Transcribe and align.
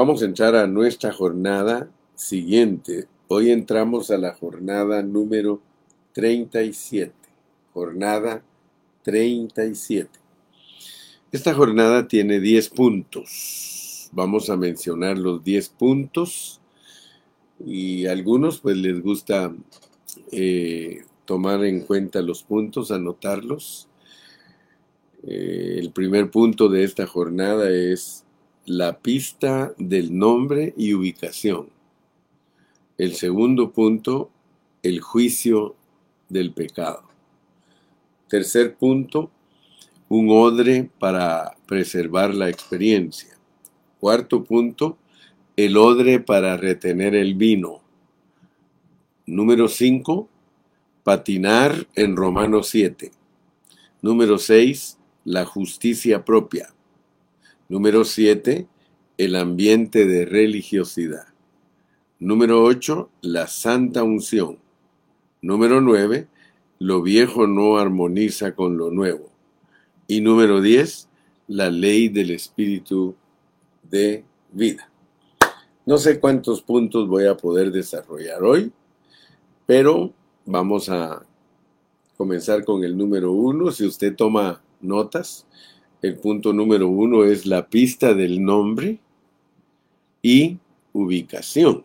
Vamos 0.00 0.22
a 0.22 0.26
entrar 0.26 0.54
a 0.54 0.68
nuestra 0.68 1.12
jornada 1.12 1.90
siguiente. 2.14 3.08
Hoy 3.26 3.50
entramos 3.50 4.12
a 4.12 4.16
la 4.16 4.32
jornada 4.32 5.02
número 5.02 5.60
37. 6.12 7.12
Jornada 7.74 8.44
37. 9.02 10.08
Esta 11.32 11.52
jornada 11.52 12.06
tiene 12.06 12.38
10 12.38 12.68
puntos. 12.68 14.08
Vamos 14.12 14.48
a 14.50 14.56
mencionar 14.56 15.18
los 15.18 15.42
10 15.42 15.68
puntos 15.70 16.60
y 17.58 18.06
a 18.06 18.12
algunos 18.12 18.60
pues 18.60 18.76
les 18.76 19.02
gusta 19.02 19.52
eh, 20.30 21.02
tomar 21.24 21.64
en 21.64 21.80
cuenta 21.80 22.22
los 22.22 22.44
puntos, 22.44 22.92
anotarlos. 22.92 23.88
Eh, 25.26 25.74
el 25.80 25.90
primer 25.90 26.30
punto 26.30 26.68
de 26.68 26.84
esta 26.84 27.04
jornada 27.04 27.68
es 27.68 28.24
la 28.68 28.98
pista 28.98 29.72
del 29.78 30.16
nombre 30.16 30.74
y 30.76 30.92
ubicación. 30.92 31.70
El 32.98 33.14
segundo 33.14 33.72
punto, 33.72 34.30
el 34.82 35.00
juicio 35.00 35.74
del 36.28 36.52
pecado. 36.52 37.02
Tercer 38.28 38.76
punto, 38.76 39.30
un 40.10 40.28
odre 40.30 40.90
para 40.98 41.56
preservar 41.66 42.34
la 42.34 42.50
experiencia. 42.50 43.38
Cuarto 44.00 44.44
punto, 44.44 44.98
el 45.56 45.78
odre 45.78 46.20
para 46.20 46.58
retener 46.58 47.14
el 47.14 47.36
vino. 47.36 47.80
Número 49.24 49.68
5, 49.68 50.28
patinar 51.04 51.86
en 51.94 52.16
Romano 52.16 52.62
7. 52.62 53.12
Número 54.02 54.36
6, 54.36 54.98
la 55.24 55.46
justicia 55.46 56.22
propia. 56.22 56.74
Número 57.70 58.06
7, 58.06 58.66
el 59.18 59.36
ambiente 59.36 60.06
de 60.06 60.24
religiosidad. 60.24 61.26
Número 62.18 62.64
8, 62.64 63.10
la 63.20 63.46
santa 63.46 64.02
unción. 64.02 64.58
Número 65.42 65.82
9, 65.82 66.28
lo 66.78 67.02
viejo 67.02 67.46
no 67.46 67.76
armoniza 67.76 68.54
con 68.54 68.78
lo 68.78 68.90
nuevo. 68.90 69.30
Y 70.06 70.22
número 70.22 70.62
10, 70.62 71.10
la 71.48 71.68
ley 71.68 72.08
del 72.08 72.30
espíritu 72.30 73.14
de 73.82 74.24
vida. 74.50 74.90
No 75.84 75.98
sé 75.98 76.20
cuántos 76.20 76.62
puntos 76.62 77.06
voy 77.06 77.26
a 77.26 77.36
poder 77.36 77.70
desarrollar 77.70 78.42
hoy, 78.44 78.72
pero 79.66 80.14
vamos 80.46 80.88
a 80.88 81.22
comenzar 82.16 82.64
con 82.64 82.82
el 82.82 82.96
número 82.96 83.32
1. 83.32 83.72
Si 83.72 83.84
usted 83.84 84.16
toma 84.16 84.62
notas, 84.80 85.46
el 86.02 86.16
punto 86.16 86.52
número 86.52 86.88
uno 86.88 87.24
es 87.24 87.46
la 87.46 87.68
pista 87.68 88.14
del 88.14 88.42
nombre 88.42 88.98
y 90.22 90.58
ubicación. 90.92 91.84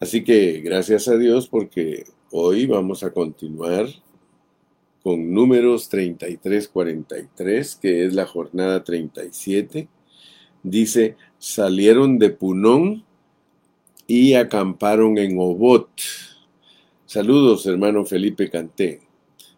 Así 0.00 0.22
que 0.24 0.60
gracias 0.60 1.08
a 1.08 1.16
Dios 1.16 1.48
porque 1.48 2.04
hoy 2.30 2.66
vamos 2.66 3.02
a 3.02 3.12
continuar 3.12 3.86
con 5.02 5.32
números 5.32 5.90
33-43, 5.90 7.78
que 7.78 8.04
es 8.06 8.14
la 8.14 8.26
jornada 8.26 8.82
37. 8.84 9.88
Dice, 10.62 11.16
salieron 11.38 12.18
de 12.18 12.30
Punón 12.30 13.04
y 14.06 14.34
acamparon 14.34 15.18
en 15.18 15.38
Obot. 15.38 15.90
Saludos, 17.06 17.66
hermano 17.66 18.04
Felipe 18.04 18.50
Canté. 18.50 19.03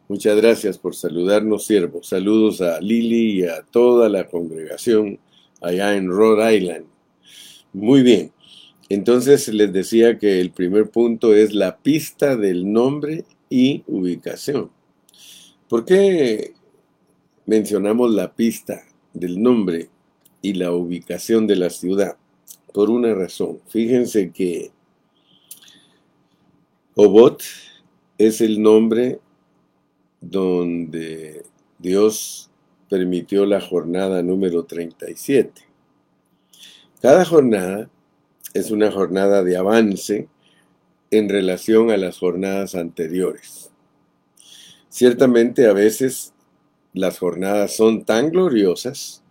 Muchas 0.09 0.37
gracias 0.37 0.79
por 0.79 0.95
saludarnos, 0.95 1.67
siervo. 1.67 2.01
Saludos 2.05 2.61
a 2.61 2.81
Lili 2.81 3.41
y 3.41 3.45
a 3.45 3.63
toda 3.63 4.09
la 4.09 4.29
congregación 4.29 5.19
allá 5.61 5.97
en 5.97 6.09
Rhode 6.09 6.57
Island. 6.57 6.87
Muy 7.73 8.03
bien. 8.03 8.33
Entonces 8.89 9.49
les 9.49 9.73
decía 9.73 10.17
que 10.17 10.41
el 10.41 10.53
primer 10.53 10.91
punto 10.91 11.35
es 11.35 11.53
la 11.53 11.79
pista 11.79 12.37
del 12.37 12.73
nombre 12.73 13.25
y 13.51 13.83
ubicación. 13.89 14.71
¿Por 15.69 15.85
qué 15.85 16.55
mencionamos 17.45 18.15
la 18.15 18.33
pista 18.33 18.85
del 19.13 19.43
nombre 19.43 19.89
y 20.41 20.53
la 20.53 20.71
ubicación 20.71 21.49
de 21.49 21.57
la 21.57 21.71
ciudad? 21.71 22.17
Por 22.73 22.91
una 22.91 23.13
razón. 23.13 23.59
Fíjense 23.67 24.31
que 24.31 24.71
Obot 26.95 27.43
es 28.19 28.41
el 28.41 28.63
nombre 28.63 29.19
donde 30.31 31.45
Dios 31.79 32.51
permitió 32.89 33.47
la 33.47 33.61
jornada 33.61 34.23
número 34.23 34.65
37. 34.65 35.63
Cada 37.01 37.25
jornada 37.25 37.89
es 38.55 38.71
una 38.71 38.91
jornada 38.91 39.43
de 39.43 39.57
avance 39.57 40.29
en 41.11 41.29
relación 41.29 41.91
a 41.91 41.97
las 41.97 42.19
jornadas 42.19 42.75
anteriores. 42.75 43.71
Ciertamente 44.89 45.67
a 45.67 45.73
veces 45.73 46.33
las 46.93 47.19
jornadas 47.19 47.77
son 47.77 48.05
tan 48.05 48.31
gloriosas 48.31 49.23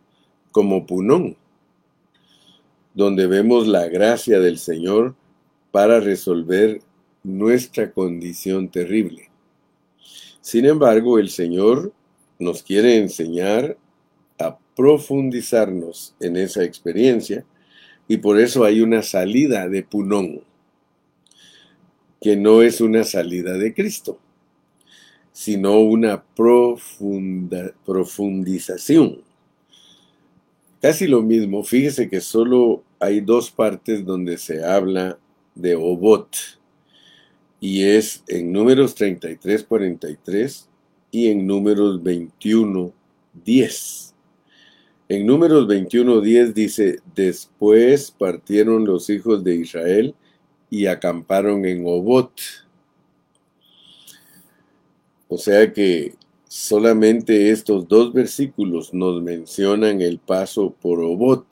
como 0.52 0.86
Punón, 0.86 1.36
donde 2.94 3.28
vemos 3.28 3.68
la 3.68 3.88
gracia 3.88 4.40
del 4.40 4.58
Señor 4.58 5.16
para 5.72 6.00
resolver 6.00 6.82
nuestra 7.24 7.92
condición 7.92 8.70
terrible. 8.70 9.30
Sin 10.46 10.66
embargo, 10.68 11.18
el 11.18 11.30
Señor 11.32 11.92
nos 12.38 12.62
quiere 12.62 12.98
enseñar 12.98 13.80
a 14.38 14.60
profundizarnos 14.76 16.14
en 16.20 16.38
esa 16.38 16.64
experiencia 16.64 17.44
y 18.08 18.18
por 18.18 18.40
eso 18.40 18.64
hay 18.64 18.82
una 18.82 19.02
salida 19.02 19.68
de 19.68 19.82
Punón, 19.82 20.44
que 22.22 22.36
no 22.38 22.62
es 22.62 22.80
una 22.80 23.04
salida 23.06 23.54
de 23.58 23.74
Cristo, 23.74 24.20
sino 25.32 25.80
una 25.80 26.24
profundización. 27.84 29.24
Casi 30.80 31.08
lo 31.08 31.24
mismo, 31.24 31.64
fíjese 31.64 32.08
que 32.08 32.22
solo 32.22 32.84
hay 33.00 33.20
dos 33.20 33.50
partes 33.50 34.06
donde 34.06 34.38
se 34.38 34.64
habla 34.64 35.18
de 35.56 35.76
Obot, 35.76 36.38
y 37.66 37.84
es 37.84 38.24
en 38.28 38.52
números 38.52 38.94
33, 38.94 39.64
43 39.64 40.70
y 41.10 41.30
en 41.30 41.48
números 41.48 42.04
21, 42.04 42.94
10. 43.44 44.14
En 45.10 45.26
números 45.26 45.66
21, 45.66 46.22
10 46.22 46.54
dice, 46.54 47.00
después 47.16 48.12
partieron 48.12 48.86
los 48.86 49.10
hijos 49.10 49.44
de 49.44 49.56
Israel 49.56 50.14
y 50.70 50.86
acamparon 50.86 51.66
en 51.66 51.84
Obot. 51.88 52.34
O 55.28 55.40
sea 55.40 55.74
que 55.74 56.14
solamente 56.48 57.50
estos 57.50 57.88
dos 57.88 58.14
versículos 58.14 58.94
nos 58.94 59.24
mencionan 59.24 60.04
el 60.04 60.20
paso 60.20 60.70
por 60.80 61.00
Obot. 61.00 61.48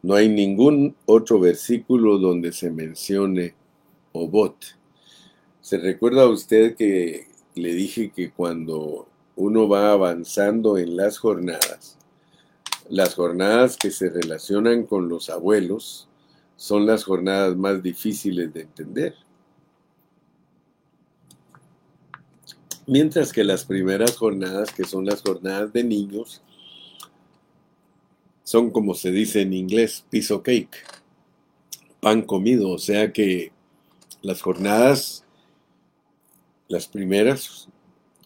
No 0.00 0.14
hay 0.14 0.28
ningún 0.28 0.94
otro 1.06 1.40
versículo 1.40 2.18
donde 2.18 2.52
se 2.52 2.70
mencione 2.70 3.56
Obot. 4.12 4.80
¿Se 5.62 5.78
recuerda 5.78 6.26
usted 6.26 6.74
que 6.74 7.28
le 7.54 7.72
dije 7.72 8.10
que 8.10 8.32
cuando 8.32 9.06
uno 9.36 9.68
va 9.68 9.92
avanzando 9.92 10.76
en 10.76 10.96
las 10.96 11.18
jornadas, 11.18 11.96
las 12.90 13.14
jornadas 13.14 13.76
que 13.76 13.92
se 13.92 14.10
relacionan 14.10 14.84
con 14.84 15.08
los 15.08 15.30
abuelos 15.30 16.08
son 16.56 16.84
las 16.84 17.04
jornadas 17.04 17.56
más 17.56 17.80
difíciles 17.80 18.52
de 18.52 18.62
entender? 18.62 19.14
Mientras 22.88 23.32
que 23.32 23.44
las 23.44 23.64
primeras 23.64 24.16
jornadas, 24.16 24.72
que 24.72 24.82
son 24.82 25.04
las 25.04 25.22
jornadas 25.22 25.72
de 25.72 25.84
niños, 25.84 26.42
son 28.42 28.72
como 28.72 28.94
se 28.94 29.12
dice 29.12 29.42
en 29.42 29.52
inglés, 29.52 30.04
piece 30.10 30.34
of 30.34 30.42
cake, 30.42 30.84
pan 32.00 32.22
comido, 32.22 32.70
o 32.70 32.78
sea 32.78 33.12
que 33.12 33.52
las 34.22 34.42
jornadas 34.42 35.24
las 36.72 36.88
primeras, 36.88 37.68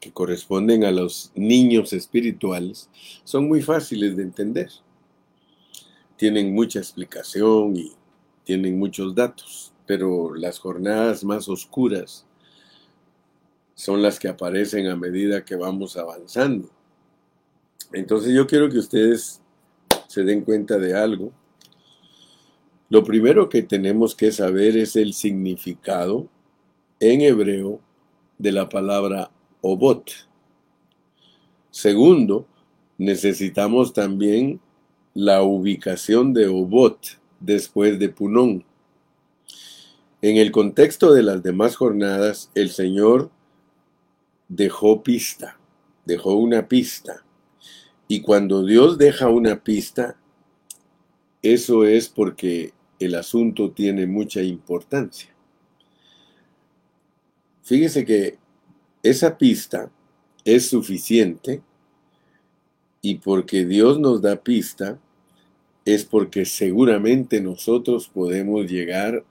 que 0.01 0.13
corresponden 0.13 0.85
a 0.85 0.93
los 0.93 1.33
niños 1.35 1.93
espirituales, 1.93 2.89
son 3.25 3.49
muy 3.49 3.61
fáciles 3.61 4.17
de 4.17 4.23
entender. 4.23 4.71
Tienen 6.17 6.55
mucha 6.55 6.79
explicación 6.79 7.77
y 7.77 7.93
tienen 8.45 8.79
muchos 8.79 9.17
datos, 9.17 9.73
pero 9.85 10.33
las 10.37 10.61
jornadas 10.61 11.25
más 11.25 11.49
oscuras 11.49 12.25
son 13.75 14.01
las 14.01 14.21
que 14.21 14.29
aparecen 14.29 14.87
a 14.87 14.95
medida 14.95 15.45
que 15.45 15.57
vamos 15.57 15.97
avanzando. 15.97 16.71
Entonces 17.93 18.33
yo 18.33 18.47
quiero 18.47 18.71
que 18.71 18.79
ustedes 18.79 19.41
se 20.07 20.23
den 20.23 20.43
cuenta 20.43 20.79
de 20.79 20.95
algo. 20.95 21.33
Lo 22.91 23.03
primero 23.03 23.49
que 23.49 23.63
tenemos 23.63 24.15
que 24.15 24.31
saber 24.31 24.77
es 24.77 24.95
el 24.95 25.15
significado 25.15 26.29
en 27.01 27.23
hebreo 27.23 27.81
de 28.39 28.53
la 28.53 28.69
palabra 28.69 29.31
obot. 29.61 30.11
Segundo, 31.71 32.47
necesitamos 32.99 33.93
también 33.93 34.61
la 35.13 35.43
ubicación 35.43 36.33
de 36.33 36.47
Obot 36.47 37.19
después 37.41 37.99
de 37.99 38.09
Punón. 38.09 38.65
En 40.23 40.37
el 40.39 40.51
contexto 40.51 41.13
de 41.13 41.23
las 41.23 41.43
demás 41.43 41.77
jornadas, 41.77 42.51
el 42.55 42.71
Señor 42.71 43.31
dejó 44.49 45.03
pista, 45.03 45.59
dejó 46.05 46.35
una 46.37 46.67
pista. 46.67 47.25
Y 48.09 48.23
cuando 48.23 48.65
Dios 48.65 48.99
deja 48.99 49.29
una 49.29 49.63
pista, 49.63 50.17
eso 51.43 51.85
es 51.85 52.09
porque 52.09 52.73
el 52.99 53.17
asunto 53.17 53.71
tiene 53.71 54.07
mucha 54.07 54.43
importancia. 54.43 55.36
Fíjese 57.67 58.05
que 58.05 58.39
esa 59.03 59.37
pista 59.37 59.91
es 60.45 60.69
suficiente 60.69 61.63
y 63.03 63.17
porque 63.17 63.67
Dios 63.67 63.99
nos 63.99 64.23
da 64.23 64.37
pista, 64.37 65.01
es 65.85 66.05
porque 66.05 66.45
seguramente 66.45 67.41
nosotros 67.41 68.09
podemos 68.09 68.71
llegar 68.71 69.25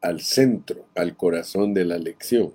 al 0.00 0.22
centro, 0.22 0.86
al 0.96 1.16
corazón 1.16 1.72
de 1.72 1.84
la 1.84 1.98
lección. 1.98 2.52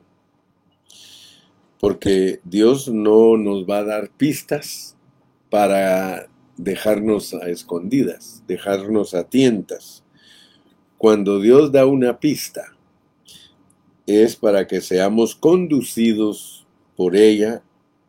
Porque 1.79 2.41
Dios 2.43 2.89
no 2.89 3.37
nos 3.37 3.63
va 3.63 3.77
a 3.77 3.85
dar 3.85 4.09
pistas 4.09 4.97
para 5.49 6.27
dejarnos 6.57 7.33
a 7.33 7.47
escondidas, 7.47 8.43
dejarnos 8.45 9.13
a 9.13 9.23
tientas. 9.23 10.03
Cuando 10.97 11.39
Dios 11.39 11.71
da 11.71 11.85
una 11.85 12.19
pista, 12.19 12.75
es 14.05 14.35
para 14.35 14.67
que 14.67 14.81
seamos 14.81 15.35
conducidos 15.35 16.65
por 16.95 17.15
ella 17.15 17.61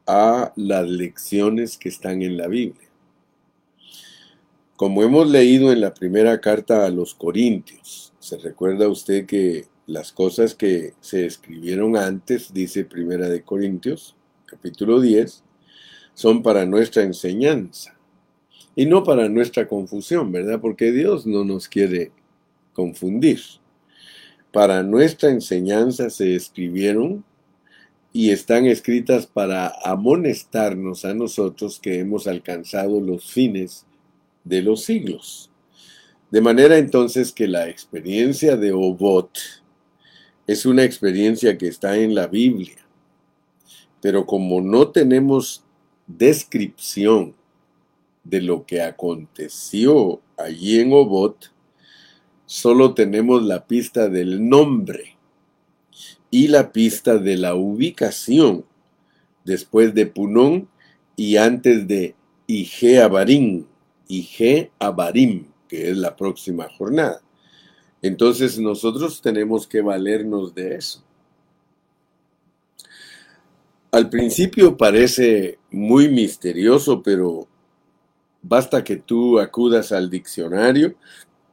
a 0.06 0.52
las 0.56 0.88
lecciones 0.88 1.78
que 1.78 1.88
están 1.88 2.22
en 2.22 2.36
la 2.36 2.48
Biblia. 2.48 2.88
Como 4.76 5.02
hemos 5.02 5.30
leído 5.30 5.70
en 5.72 5.80
la 5.80 5.94
primera 5.94 6.40
carta 6.40 6.84
a 6.84 6.90
los 6.90 7.14
Corintios, 7.14 8.12
se 8.18 8.36
recuerda 8.38 8.88
usted 8.88 9.26
que 9.26 9.66
las 9.86 10.12
cosas 10.12 10.54
que 10.54 10.94
se 11.00 11.26
escribieron 11.26 11.96
antes, 11.96 12.52
dice 12.52 12.84
Primera 12.84 13.28
de 13.28 13.42
Corintios, 13.42 14.16
capítulo 14.46 15.00
10, 15.00 15.44
son 16.14 16.42
para 16.42 16.66
nuestra 16.66 17.02
enseñanza 17.02 17.96
y 18.74 18.86
no 18.86 19.04
para 19.04 19.28
nuestra 19.28 19.68
confusión, 19.68 20.32
¿verdad? 20.32 20.60
Porque 20.60 20.92
Dios 20.92 21.26
no 21.26 21.44
nos 21.44 21.68
quiere 21.68 22.12
confundir. 22.72 23.40
Para 24.52 24.82
nuestra 24.82 25.30
enseñanza 25.30 26.10
se 26.10 26.36
escribieron 26.36 27.24
y 28.12 28.30
están 28.30 28.66
escritas 28.66 29.26
para 29.26 29.72
amonestarnos 29.82 31.06
a 31.06 31.14
nosotros 31.14 31.80
que 31.80 31.98
hemos 31.98 32.26
alcanzado 32.26 33.00
los 33.00 33.24
fines 33.24 33.86
de 34.44 34.60
los 34.60 34.84
siglos. 34.84 35.50
De 36.30 36.42
manera 36.42 36.76
entonces 36.76 37.32
que 37.32 37.48
la 37.48 37.68
experiencia 37.68 38.56
de 38.56 38.72
Obot 38.72 39.38
es 40.46 40.66
una 40.66 40.84
experiencia 40.84 41.56
que 41.56 41.68
está 41.68 41.96
en 41.96 42.14
la 42.14 42.26
Biblia, 42.26 42.76
pero 44.02 44.26
como 44.26 44.60
no 44.60 44.88
tenemos 44.88 45.64
descripción 46.06 47.34
de 48.24 48.42
lo 48.42 48.66
que 48.66 48.82
aconteció 48.82 50.20
allí 50.36 50.78
en 50.78 50.92
Obot, 50.92 51.52
solo 52.52 52.92
tenemos 52.92 53.42
la 53.42 53.66
pista 53.66 54.10
del 54.10 54.46
nombre 54.46 55.16
y 56.30 56.48
la 56.48 56.70
pista 56.70 57.16
de 57.16 57.38
la 57.38 57.54
ubicación 57.54 58.66
después 59.42 59.94
de 59.94 60.04
Punón 60.04 60.68
y 61.16 61.38
antes 61.38 61.88
de 61.88 62.14
Ige 62.46 63.00
Abarim, 63.00 63.64
Ige 64.06 64.70
Abarim, 64.78 65.46
que 65.66 65.92
es 65.92 65.96
la 65.96 66.14
próxima 66.14 66.68
jornada. 66.68 67.22
Entonces 68.02 68.58
nosotros 68.58 69.22
tenemos 69.22 69.66
que 69.66 69.80
valernos 69.80 70.54
de 70.54 70.74
eso. 70.74 71.02
Al 73.92 74.10
principio 74.10 74.76
parece 74.76 75.58
muy 75.70 76.10
misterioso, 76.10 77.02
pero 77.02 77.48
basta 78.42 78.84
que 78.84 78.96
tú 78.96 79.40
acudas 79.40 79.90
al 79.90 80.10
diccionario, 80.10 80.96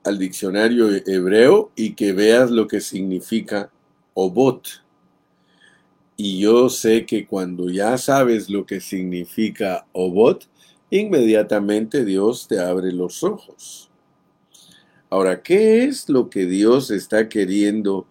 al 0.04 0.18
diccionario 0.18 0.90
hebreo 1.06 1.72
y 1.76 1.94
que 1.94 2.14
veas 2.14 2.52
lo 2.52 2.68
que 2.68 2.82
significa 2.82 3.70
Obot. 4.14 4.84
Y 6.18 6.40
yo 6.40 6.70
sé 6.70 7.06
que 7.06 7.26
cuando 7.26 7.70
ya 7.70 7.98
sabes 7.98 8.50
lo 8.50 8.66
que 8.66 8.82
significa 8.82 9.86
Obot, 9.94 10.48
inmediatamente 10.90 12.04
Dios 12.04 12.48
te 12.48 12.60
abre 12.60 12.92
los 12.92 13.24
ojos. 13.24 13.90
Ahora, 15.10 15.42
¿qué 15.42 15.86
es 15.86 16.08
lo 16.10 16.30
que 16.30 16.46
Dios 16.46 16.92
está 16.92 17.30
queriendo 17.30 18.06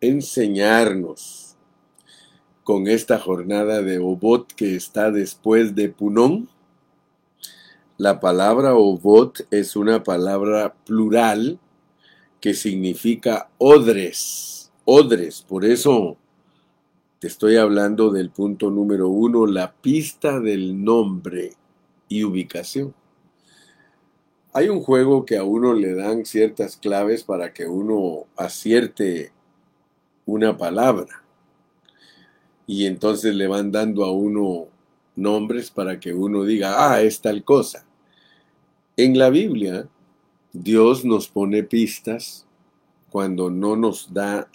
enseñarnos 0.00 1.56
con 2.62 2.88
esta 2.88 3.18
jornada 3.18 3.80
de 3.80 3.98
Obot 3.98 4.52
que 4.52 4.74
está 4.74 5.10
después 5.10 5.74
de 5.74 5.88
Punón? 5.88 6.48
La 7.98 8.20
palabra 8.20 8.74
Obot 8.74 9.46
es 9.50 9.76
una 9.76 10.02
palabra 10.02 10.74
plural 10.84 11.58
que 12.40 12.54
significa 12.54 13.48
odres 13.58 14.56
odres. 14.86 15.42
Por 15.42 15.66
eso 15.66 16.16
te 17.18 17.26
estoy 17.26 17.56
hablando 17.56 18.10
del 18.10 18.30
punto 18.30 18.70
número 18.70 19.10
uno, 19.10 19.46
la 19.46 19.74
pista 19.74 20.40
del 20.40 20.82
nombre 20.82 21.52
y 22.08 22.24
ubicación. 22.24 22.94
Hay 24.54 24.70
un 24.70 24.80
juego 24.80 25.26
que 25.26 25.36
a 25.36 25.44
uno 25.44 25.74
le 25.74 25.94
dan 25.94 26.24
ciertas 26.24 26.78
claves 26.78 27.24
para 27.24 27.52
que 27.52 27.66
uno 27.66 28.24
acierte 28.36 29.32
una 30.24 30.56
palabra. 30.56 31.22
Y 32.66 32.86
entonces 32.86 33.34
le 33.34 33.48
van 33.48 33.70
dando 33.70 34.04
a 34.04 34.12
uno 34.12 34.68
nombres 35.16 35.70
para 35.70 35.98
que 35.98 36.12
uno 36.14 36.44
diga, 36.44 36.92
ah, 36.92 37.02
es 37.02 37.20
tal 37.20 37.42
cosa. 37.42 37.84
En 38.96 39.18
la 39.18 39.30
Biblia, 39.30 39.88
Dios 40.52 41.04
nos 41.04 41.28
pone 41.28 41.62
pistas 41.62 42.46
cuando 43.10 43.50
no 43.50 43.76
nos 43.76 44.12
da 44.12 44.48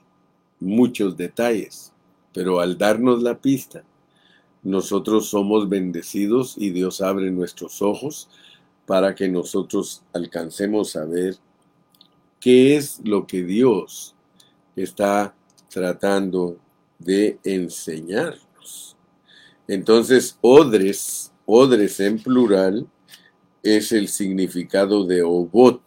muchos 0.60 1.18
detalles, 1.18 1.92
pero 2.34 2.60
al 2.60 2.78
darnos 2.78 3.22
la 3.22 3.40
pista, 3.40 3.84
nosotros 4.64 5.28
somos 5.28 5.68
bendecidos 5.68 6.56
y 6.58 6.70
Dios 6.70 7.02
abre 7.02 7.32
nuestros 7.32 7.82
ojos 7.82 8.30
para 8.86 9.16
que 9.16 9.28
nosotros 9.28 10.04
alcancemos 10.14 10.96
a 10.96 11.06
ver 11.06 11.38
qué 12.40 12.76
es 12.76 13.00
lo 13.04 13.26
que 13.26 13.44
Dios 13.44 14.16
está 14.76 15.34
tratando 15.70 16.58
de 17.00 17.40
enseñarnos. 17.44 18.51
Entonces, 19.72 20.38
odres, 20.42 21.32
odres 21.46 22.02
en 22.02 22.20
plural, 22.20 22.90
es 23.64 23.94
el 23.94 24.10
significado 24.10 25.06
de 25.06 25.24
obot. 25.24 25.82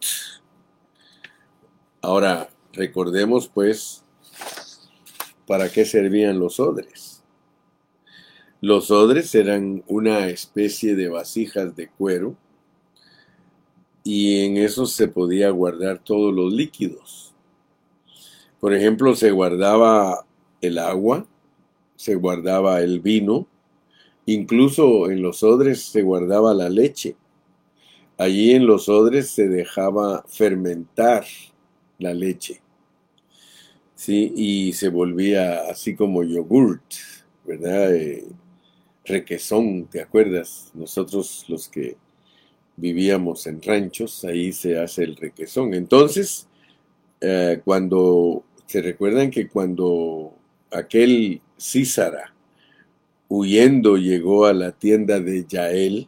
Ahora, 2.01 2.49
recordemos 2.73 3.47
pues 3.47 4.03
¿Para 5.45 5.69
qué 5.69 5.85
servían 5.85 6.39
los 6.39 6.59
odres? 6.59 7.23
Los 8.59 8.89
odres 8.89 9.35
eran 9.35 9.83
una 9.85 10.29
especie 10.29 10.95
de 10.95 11.07
vasijas 11.07 11.75
de 11.75 11.87
cuero 11.87 12.35
y 14.03 14.45
en 14.45 14.57
esos 14.57 14.93
se 14.93 15.07
podía 15.07 15.51
guardar 15.51 15.99
todos 15.99 16.33
los 16.33 16.51
líquidos. 16.51 17.35
Por 18.59 18.73
ejemplo, 18.73 19.15
se 19.15 19.29
guardaba 19.29 20.25
el 20.59 20.79
agua, 20.79 21.27
se 21.95 22.15
guardaba 22.15 22.81
el 22.81 22.99
vino, 22.99 23.47
incluso 24.25 25.09
en 25.09 25.21
los 25.21 25.43
odres 25.43 25.83
se 25.83 26.01
guardaba 26.01 26.53
la 26.53 26.69
leche. 26.69 27.15
Allí 28.17 28.51
en 28.51 28.65
los 28.65 28.89
odres 28.89 29.29
se 29.29 29.47
dejaba 29.47 30.23
fermentar 30.27 31.25
la 31.99 32.13
leche. 32.13 32.61
¿sí? 33.95 34.33
Y 34.35 34.73
se 34.73 34.89
volvía 34.89 35.69
así 35.69 35.95
como 35.95 36.23
yogurt, 36.23 36.83
¿verdad? 37.45 37.95
Eh, 37.95 38.25
requesón, 39.03 39.87
¿te 39.87 40.01
acuerdas? 40.01 40.71
Nosotros 40.73 41.45
los 41.47 41.67
que 41.69 41.97
vivíamos 42.75 43.47
en 43.47 43.61
ranchos, 43.61 44.23
ahí 44.25 44.51
se 44.51 44.77
hace 44.77 45.03
el 45.03 45.15
requesón. 45.15 45.73
Entonces, 45.73 46.47
eh, 47.21 47.61
cuando, 47.63 48.43
se 48.67 48.81
recuerdan 48.81 49.31
que 49.31 49.47
cuando 49.47 50.33
aquel 50.71 51.41
Císara, 51.59 52.34
huyendo, 53.27 53.97
llegó 53.97 54.45
a 54.45 54.53
la 54.53 54.71
tienda 54.71 55.19
de 55.19 55.45
Yael, 55.47 56.07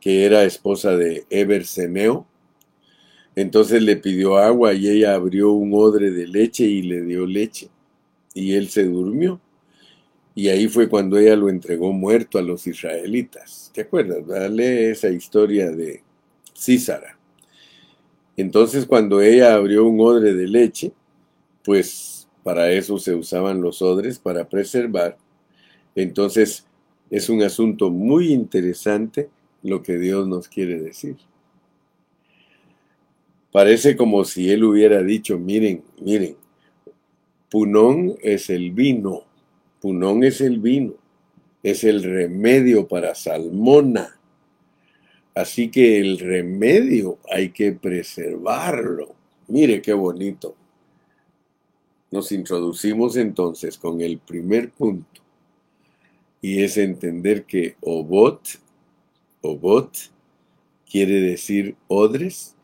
que 0.00 0.24
era 0.24 0.44
esposa 0.44 0.96
de 0.96 1.26
Eberseneo, 1.30 2.26
entonces 3.38 3.80
le 3.82 3.96
pidió 3.96 4.36
agua 4.36 4.74
y 4.74 4.88
ella 4.88 5.14
abrió 5.14 5.52
un 5.52 5.72
odre 5.72 6.10
de 6.10 6.26
leche 6.26 6.64
y 6.64 6.82
le 6.82 7.02
dio 7.02 7.24
leche. 7.24 7.68
Y 8.34 8.54
él 8.54 8.68
se 8.68 8.82
durmió. 8.82 9.40
Y 10.34 10.48
ahí 10.48 10.66
fue 10.66 10.88
cuando 10.88 11.16
ella 11.18 11.36
lo 11.36 11.48
entregó 11.48 11.92
muerto 11.92 12.38
a 12.38 12.42
los 12.42 12.66
israelitas. 12.66 13.70
¿Te 13.72 13.82
acuerdas? 13.82 14.26
Dale 14.26 14.90
esa 14.90 15.08
historia 15.08 15.70
de 15.70 16.02
Císara. 16.52 17.16
Entonces 18.36 18.86
cuando 18.86 19.20
ella 19.20 19.54
abrió 19.54 19.84
un 19.86 20.00
odre 20.00 20.34
de 20.34 20.48
leche, 20.48 20.92
pues 21.62 22.26
para 22.42 22.72
eso 22.72 22.98
se 22.98 23.14
usaban 23.14 23.60
los 23.60 23.82
odres, 23.82 24.18
para 24.18 24.48
preservar. 24.48 25.16
Entonces 25.98 26.64
es 27.10 27.28
un 27.28 27.42
asunto 27.42 27.90
muy 27.90 28.32
interesante 28.32 29.30
lo 29.64 29.82
que 29.82 29.98
Dios 29.98 30.28
nos 30.28 30.46
quiere 30.46 30.78
decir. 30.78 31.16
Parece 33.50 33.96
como 33.96 34.24
si 34.24 34.48
Él 34.48 34.62
hubiera 34.62 35.02
dicho, 35.02 35.40
miren, 35.40 35.82
miren, 36.00 36.36
Punón 37.50 38.14
es 38.22 38.48
el 38.48 38.70
vino, 38.70 39.24
Punón 39.80 40.22
es 40.22 40.40
el 40.40 40.60
vino, 40.60 40.94
es 41.64 41.82
el 41.82 42.04
remedio 42.04 42.86
para 42.86 43.16
salmona. 43.16 44.20
Así 45.34 45.68
que 45.68 45.98
el 45.98 46.20
remedio 46.20 47.18
hay 47.28 47.48
que 47.50 47.72
preservarlo. 47.72 49.16
Mire 49.48 49.82
qué 49.82 49.94
bonito. 49.94 50.54
Nos 52.12 52.30
introducimos 52.30 53.16
entonces 53.16 53.76
con 53.76 54.00
el 54.00 54.18
primer 54.18 54.70
punto 54.70 55.27
y 56.40 56.62
es 56.62 56.76
entender 56.76 57.44
que 57.44 57.76
obot, 57.80 58.60
obot 59.40 59.96
quiere 60.90 61.20
decir 61.20 61.76
odres 61.88 62.56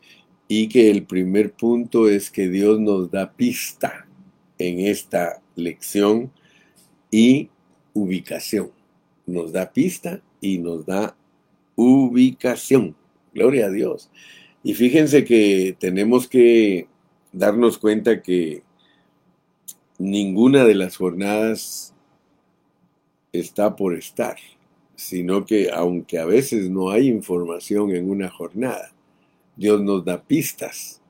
y 0.47 0.69
que 0.69 0.89
el 0.89 1.05
primer 1.05 1.53
punto 1.53 2.09
es 2.09 2.29
que 2.29 2.49
Dios 2.49 2.79
nos 2.79 3.11
da 3.11 3.33
pista 3.33 4.07
en 4.57 4.79
esta 4.79 5.41
lección 5.55 6.31
y 7.11 7.49
ubicación. 7.93 8.71
Nos 9.25 9.51
da 9.51 9.71
pista 9.71 10.21
y 10.39 10.59
nos 10.59 10.85
da 10.85 11.15
ubicación. 11.75 12.95
Gloria 13.33 13.65
a 13.65 13.69
Dios. 13.69 14.09
Y 14.63 14.73
fíjense 14.75 15.25
que 15.25 15.75
tenemos 15.79 16.27
que 16.27 16.87
darnos 17.31 17.77
cuenta 17.77 18.21
que 18.21 18.63
ninguna 19.97 20.65
de 20.65 20.75
las 20.75 20.97
jornadas 20.97 21.94
está 23.39 23.75
por 23.75 23.95
estar, 23.95 24.37
sino 24.95 25.45
que 25.45 25.69
aunque 25.71 26.19
a 26.19 26.25
veces 26.25 26.69
no 26.69 26.89
hay 26.89 27.07
información 27.07 27.95
en 27.95 28.09
una 28.09 28.29
jornada, 28.29 28.91
Dios 29.55 29.81
nos 29.81 30.03
da 30.03 30.21
pistas. 30.21 31.01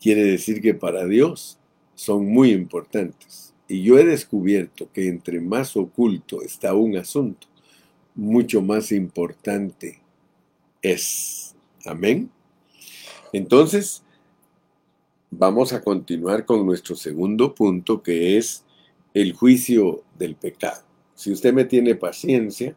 Quiere 0.00 0.24
decir 0.24 0.60
que 0.60 0.74
para 0.74 1.06
Dios 1.06 1.58
son 1.94 2.26
muy 2.26 2.50
importantes. 2.50 3.54
Y 3.68 3.82
yo 3.82 3.98
he 3.98 4.04
descubierto 4.04 4.90
que 4.92 5.08
entre 5.08 5.40
más 5.40 5.76
oculto 5.76 6.42
está 6.42 6.74
un 6.74 6.96
asunto, 6.96 7.46
mucho 8.14 8.60
más 8.60 8.92
importante 8.92 10.00
es. 10.82 11.54
Amén. 11.86 12.30
Entonces, 13.32 14.02
vamos 15.30 15.72
a 15.72 15.82
continuar 15.82 16.44
con 16.44 16.66
nuestro 16.66 16.94
segundo 16.94 17.54
punto, 17.54 18.02
que 18.02 18.36
es 18.36 18.64
el 19.14 19.32
juicio 19.32 20.02
del 20.18 20.34
pecado. 20.34 20.82
Si 21.22 21.30
usted 21.30 21.54
me 21.54 21.64
tiene 21.64 21.94
paciencia, 21.94 22.74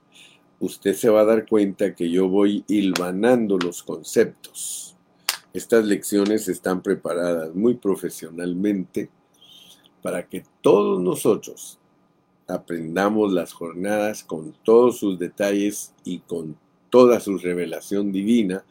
usted 0.60 0.94
se 0.94 1.10
va 1.10 1.22
a 1.22 1.26
dar 1.26 1.48
cuenta 1.48 1.96
que 1.96 2.12
yo 2.12 2.30
voy 2.30 2.64
hilvanando 2.68 3.58
los 3.58 3.82
conceptos. 3.82 4.96
Estas 5.52 5.84
lecciones 5.86 6.48
están 6.48 6.84
preparadas 6.84 7.56
muy 7.56 7.74
profesionalmente 7.74 9.10
para 10.04 10.30
que 10.30 10.44
todos 10.62 11.02
nosotros 11.02 11.80
aprendamos 12.48 13.34
las 13.34 13.52
jornadas 13.52 14.24
con 14.24 14.54
todos 14.64 15.00
sus 15.00 15.18
detalles 15.18 15.96
y 16.04 16.20
con 16.20 16.56
toda 16.92 17.20
su 17.22 17.40
revelación 17.40 18.12
divina, 18.12 18.64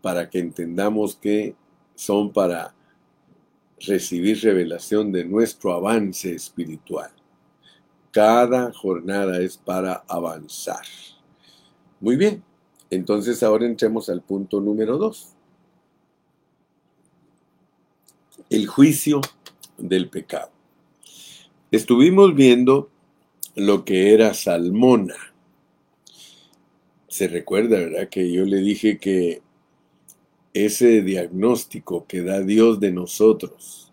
para 0.00 0.30
que 0.30 0.38
entendamos 0.38 1.14
que 1.16 1.54
son 1.94 2.32
para 2.32 2.74
recibir 3.80 4.40
revelación 4.40 5.12
de 5.12 5.26
nuestro 5.26 5.74
avance 5.74 6.34
espiritual. 6.34 7.10
Cada 8.14 8.72
jornada 8.72 9.40
es 9.40 9.56
para 9.56 10.04
avanzar. 10.06 10.84
Muy 11.98 12.14
bien, 12.14 12.44
entonces 12.88 13.42
ahora 13.42 13.66
entremos 13.66 14.08
al 14.08 14.22
punto 14.22 14.60
número 14.60 14.98
dos. 14.98 15.30
El 18.50 18.68
juicio 18.68 19.20
del 19.78 20.10
pecado. 20.10 20.52
Estuvimos 21.72 22.36
viendo 22.36 22.88
lo 23.56 23.84
que 23.84 24.14
era 24.14 24.32
Salmona. 24.32 25.16
Se 27.08 27.26
recuerda, 27.26 27.78
¿verdad? 27.78 28.08
Que 28.08 28.30
yo 28.30 28.44
le 28.44 28.58
dije 28.58 28.98
que 28.98 29.42
ese 30.52 31.02
diagnóstico 31.02 32.06
que 32.06 32.22
da 32.22 32.42
Dios 32.42 32.78
de 32.78 32.92
nosotros, 32.92 33.92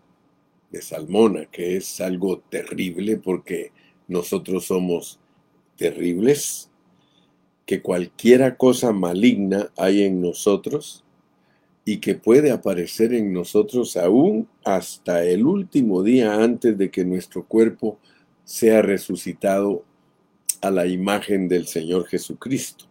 de 0.70 0.80
Salmona, 0.80 1.46
que 1.46 1.76
es 1.76 2.00
algo 2.00 2.38
terrible 2.38 3.16
porque 3.16 3.72
nosotros 4.08 4.66
somos 4.66 5.18
terribles, 5.76 6.70
que 7.66 7.82
cualquiera 7.82 8.56
cosa 8.56 8.92
maligna 8.92 9.70
hay 9.76 10.02
en 10.02 10.20
nosotros 10.20 11.04
y 11.84 11.98
que 11.98 12.14
puede 12.14 12.50
aparecer 12.50 13.12
en 13.12 13.32
nosotros 13.32 13.96
aún 13.96 14.48
hasta 14.64 15.24
el 15.24 15.46
último 15.46 16.02
día 16.02 16.42
antes 16.42 16.76
de 16.78 16.90
que 16.90 17.04
nuestro 17.04 17.44
cuerpo 17.44 17.98
sea 18.44 18.82
resucitado 18.82 19.84
a 20.60 20.70
la 20.70 20.86
imagen 20.86 21.48
del 21.48 21.66
Señor 21.66 22.06
Jesucristo. 22.06 22.86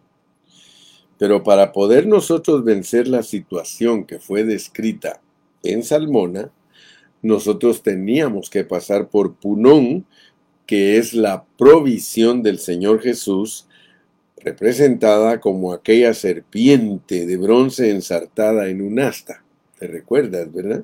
Pero 1.18 1.42
para 1.42 1.72
poder 1.72 2.06
nosotros 2.06 2.64
vencer 2.64 3.08
la 3.08 3.22
situación 3.22 4.04
que 4.04 4.18
fue 4.18 4.44
descrita 4.44 5.20
en 5.62 5.82
Salmona, 5.82 6.50
nosotros 7.22 7.82
teníamos 7.82 8.50
que 8.50 8.64
pasar 8.64 9.08
por 9.08 9.36
Punón, 9.36 10.04
que 10.66 10.96
es 10.96 11.14
la 11.14 11.44
provisión 11.56 12.42
del 12.42 12.58
Señor 12.58 13.00
Jesús, 13.00 13.66
representada 14.36 15.40
como 15.40 15.72
aquella 15.72 16.14
serpiente 16.14 17.26
de 17.26 17.36
bronce 17.36 17.90
ensartada 17.90 18.68
en 18.68 18.82
un 18.82 18.98
asta. 19.00 19.44
¿Te 19.78 19.86
recuerdas, 19.86 20.52
verdad? 20.52 20.82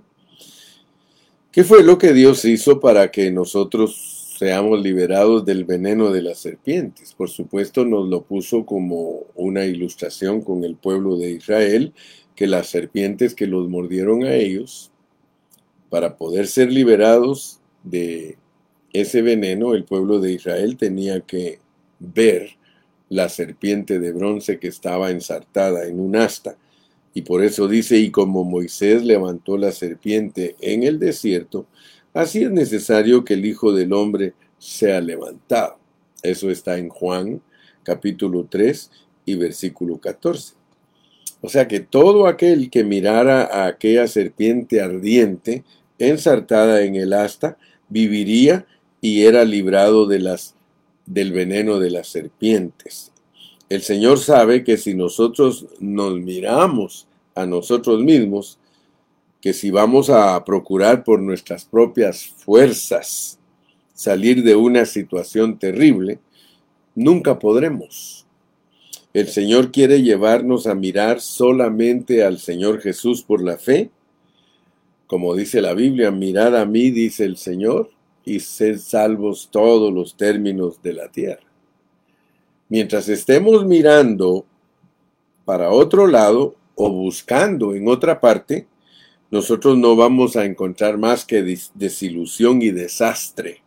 ¿Qué 1.51 1.65
fue 1.65 1.83
lo 1.83 1.99
que 1.99 2.13
Dios 2.13 2.45
hizo 2.45 2.79
para 2.79 3.11
que 3.11 3.31
nosotros 3.31 4.19
seamos 4.39 4.81
liberados 4.81 5.45
del 5.45 5.65
veneno 5.65 6.13
de 6.13 6.23
las 6.23 6.39
serpientes. 6.39 7.13
Por 7.13 7.29
supuesto, 7.29 7.85
nos 7.85 8.09
lo 8.09 8.23
puso 8.23 8.65
como 8.65 9.27
una 9.35 9.65
ilustración 9.65 10.43
con 10.43 10.63
el 10.63 10.77
pueblo 10.77 11.17
de 11.17 11.33
Israel, 11.33 11.93
que 12.37 12.47
las 12.47 12.69
serpientes 12.69 13.35
que 13.35 13.49
los 13.49 13.69
mordieron 13.69 14.23
a 14.23 14.35
ellos, 14.35 14.93
para 15.91 16.17
poder 16.17 16.47
ser 16.47 16.73
liberados 16.73 17.59
de 17.83 18.39
ese 18.93 19.23
veneno, 19.23 19.75
el 19.75 19.85
pueblo 19.85 20.21
de 20.21 20.33
Israel 20.33 20.77
tenía 20.77 21.21
que 21.21 21.59
ver 21.99 22.51
la 23.09 23.29
serpiente 23.29 23.99
de 23.99 24.13
bronce 24.13 24.59
que 24.59 24.69
estaba 24.69 25.11
ensartada 25.11 25.87
en 25.87 26.01
un 26.01 26.17
asta. 26.17 26.57
Y 27.15 27.23
por 27.23 27.43
eso 27.43 27.69
dice, 27.69 27.99
y 27.99 28.11
como 28.11 28.45
Moisés 28.45 29.05
levantó 29.05 29.57
la 29.57 29.73
serpiente 29.73 30.57
en 30.61 30.83
el 30.83 30.99
desierto, 30.99 31.67
Así 32.15 32.43
es 32.43 32.51
necesario 32.51 33.25
que 33.25 33.35
el 33.35 33.45
Hijo 33.45 33.73
del 33.73 33.93
Hombre 33.93 34.35
sea 34.59 35.01
levantado. 35.01 35.79
Eso 36.23 36.51
está 36.51 36.79
en 36.79 36.89
Juan 36.89 37.41
capítulo 37.83 38.47
3 38.51 38.91
y 39.25 39.37
versículo 39.37 39.99
14. 39.99 40.55
O 41.41 41.49
sea 41.49 41.69
que 41.69 41.81
todo 41.81 42.27
aquel 42.27 42.71
que 42.71 42.83
mirara 42.83 43.45
a 43.45 43.67
aquella 43.67 44.09
serpiente 44.09 44.81
ardiente 44.81 45.63
ensartada 45.99 46.83
en 46.83 46.97
el 46.97 47.13
asta 47.13 47.57
viviría 47.89 48.67
y 49.01 49.25
era 49.25 49.45
librado 49.45 50.07
del 50.07 51.33
veneno 51.33 51.79
de 51.79 51.91
las 51.91 52.09
serpientes. 52.09 53.13
El 53.69 53.83
Señor 53.83 54.19
sabe 54.19 54.65
que 54.65 54.77
si 54.77 54.95
nosotros 54.95 55.67
nos 55.79 56.19
miramos 56.19 57.07
a 57.35 57.47
nosotros 57.47 58.03
mismos, 58.03 58.59
que 59.41 59.53
si 59.53 59.71
vamos 59.71 60.11
a 60.11 60.43
procurar 60.45 61.05
por 61.05 61.21
nuestras 61.21 61.65
propias 61.65 62.27
fuerzas 62.27 63.39
salir 63.95 64.43
de 64.43 64.57
una 64.57 64.85
situación 64.85 65.59
terrible, 65.59 66.19
nunca 66.95 67.39
podremos. 67.39 68.27
El 69.13 69.29
Señor 69.29 69.71
quiere 69.71 70.03
llevarnos 70.03 70.67
a 70.67 70.75
mirar 70.75 71.21
solamente 71.21 72.25
al 72.25 72.39
Señor 72.39 72.81
Jesús 72.81 73.23
por 73.23 73.43
la 73.43 73.59
fe. 73.59 73.91
Como 75.07 75.35
dice 75.35 75.61
la 75.61 75.75
Biblia, 75.75 76.11
mirad 76.11 76.57
a 76.57 76.65
mí, 76.65 76.91
dice 76.91 77.25
el 77.25 77.37
Señor, 77.37 77.91
y 78.29 78.41
sed 78.41 78.79
salvos 78.79 79.49
todos 79.51 79.93
los 79.93 80.17
términos 80.17 80.83
de 80.83 80.93
la 80.93 81.09
tierra. 81.11 81.47
Mientras 82.69 83.09
estemos 83.09 83.65
mirando 83.65 84.45
para 85.45 85.71
otro 85.71 86.07
lado 86.07 86.55
o 86.75 86.91
buscando 86.91 87.75
en 87.75 87.89
otra 87.89 88.21
parte, 88.21 88.69
nosotros 89.31 89.77
no 89.77 89.97
vamos 89.97 90.37
a 90.37 90.45
encontrar 90.45 90.99
más 90.99 91.25
que 91.25 91.43
desilusión 91.75 92.61
y 92.61 92.71
desastre. 92.71 93.63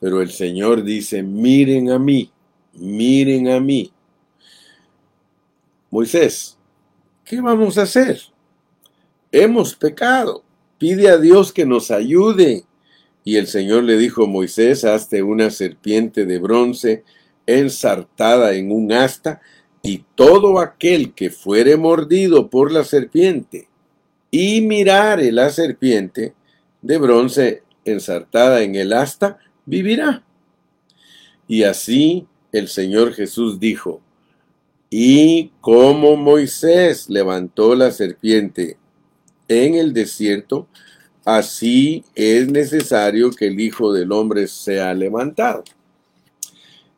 Pero 0.00 0.20
el 0.20 0.30
Señor 0.30 0.84
dice, 0.84 1.22
miren 1.22 1.90
a 1.90 1.98
mí, 1.98 2.30
miren 2.74 3.48
a 3.48 3.60
mí. 3.60 3.92
Moisés, 5.90 6.58
¿qué 7.24 7.40
vamos 7.40 7.78
a 7.78 7.82
hacer? 7.82 8.20
Hemos 9.32 9.74
pecado. 9.74 10.44
Pide 10.78 11.08
a 11.08 11.18
Dios 11.18 11.52
que 11.52 11.66
nos 11.66 11.90
ayude. 11.90 12.64
Y 13.28 13.36
el 13.36 13.46
Señor 13.46 13.84
le 13.84 13.98
dijo 13.98 14.24
a 14.24 14.26
Moisés, 14.26 14.86
hazte 14.86 15.22
una 15.22 15.50
serpiente 15.50 16.24
de 16.24 16.38
bronce 16.38 17.04
ensartada 17.44 18.54
en 18.54 18.72
un 18.72 18.90
asta, 18.90 19.42
y 19.82 20.06
todo 20.14 20.58
aquel 20.58 21.12
que 21.12 21.28
fuere 21.28 21.76
mordido 21.76 22.48
por 22.48 22.72
la 22.72 22.84
serpiente 22.84 23.68
y 24.30 24.62
mirare 24.62 25.30
la 25.30 25.50
serpiente 25.50 26.32
de 26.80 26.96
bronce 26.96 27.64
ensartada 27.84 28.62
en 28.62 28.76
el 28.76 28.94
asta, 28.94 29.36
vivirá. 29.66 30.24
Y 31.46 31.64
así 31.64 32.26
el 32.50 32.68
Señor 32.68 33.12
Jesús 33.12 33.60
dijo, 33.60 34.00
y 34.88 35.52
como 35.60 36.16
Moisés 36.16 37.10
levantó 37.10 37.74
la 37.74 37.90
serpiente 37.90 38.78
en 39.48 39.74
el 39.74 39.92
desierto, 39.92 40.66
así 41.28 42.04
es 42.14 42.50
necesario 42.50 43.30
que 43.30 43.48
el 43.48 43.60
Hijo 43.60 43.92
del 43.92 44.12
Hombre 44.12 44.48
sea 44.48 44.94
levantado. 44.94 45.62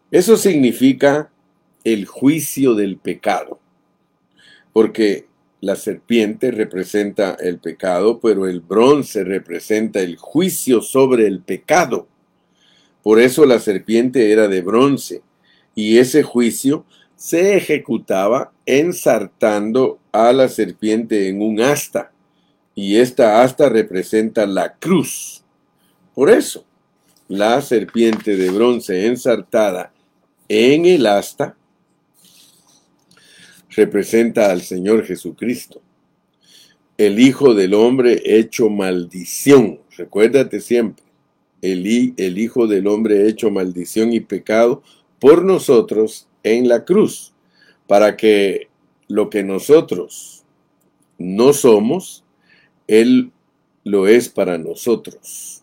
Eso 0.09 0.37
significa 0.37 1.33
el 1.83 2.07
juicio 2.07 2.77
del 2.77 2.97
pecado, 2.97 3.59
porque 4.73 5.27
la 5.61 5.75
serpiente 5.75 6.53
representa 6.53 7.37
el 7.41 7.59
pecado, 7.59 8.21
pero 8.21 8.47
el 8.47 8.61
bronce 8.61 9.25
representa 9.25 9.99
el 9.99 10.17
juicio 10.17 10.81
sobre 10.81 11.27
el 11.27 11.41
pecado. 11.41 12.07
Por 13.03 13.19
eso 13.19 13.45
la 13.47 13.59
serpiente 13.59 14.31
era 14.31 14.47
de 14.47 14.63
bronce, 14.63 15.23
y 15.75 15.99
ese 15.99 16.23
juicio 16.23 16.85
se 17.17 17.57
ejecutaba 17.57 18.53
ensartando 18.65 19.99
a 20.13 20.33
la 20.33 20.49
serpiente 20.49 21.29
en 21.29 21.43
un 21.43 21.61
asta, 21.61 22.13
y 22.75 22.97
esta 22.97 23.43
asta 23.43 23.69
representa 23.69 24.47
la 24.47 24.75
cruz. 24.75 25.43
Por 26.15 26.31
eso, 26.31 26.65
la 27.29 27.61
serpiente 27.62 28.37
de 28.37 28.50
bronce 28.50 29.07
ensartada 29.07 29.93
en 30.49 30.85
el 30.87 31.07
asta 31.07 31.57
representa 33.71 34.50
al 34.50 34.62
Señor 34.62 35.05
Jesucristo, 35.05 35.81
el 36.99 37.19
Hijo 37.19 37.55
del 37.55 37.75
Hombre 37.75 38.21
hecho 38.25 38.69
maldición. 38.69 39.81
Recuérdate 39.97 40.61
siempre, 40.61 41.05
el, 41.62 42.15
el 42.17 42.39
Hijo 42.39 42.67
del 42.67 42.87
Hombre 42.87 43.29
hecho 43.29 43.50
maldición 43.50 44.12
y 44.12 44.21
pecado 44.21 44.83
por 45.19 45.45
nosotros 45.45 46.29
en 46.43 46.69
la 46.69 46.85
cruz, 46.85 47.33
para 47.87 48.17
que 48.17 48.69
lo 49.09 49.31
que 49.31 49.43
nosotros 49.43 50.45
no 51.19 51.53
somos, 51.53 52.25
Él 52.91 53.31
lo 53.85 54.09
es 54.09 54.29
para 54.29 54.59
nosotros. 54.59 55.63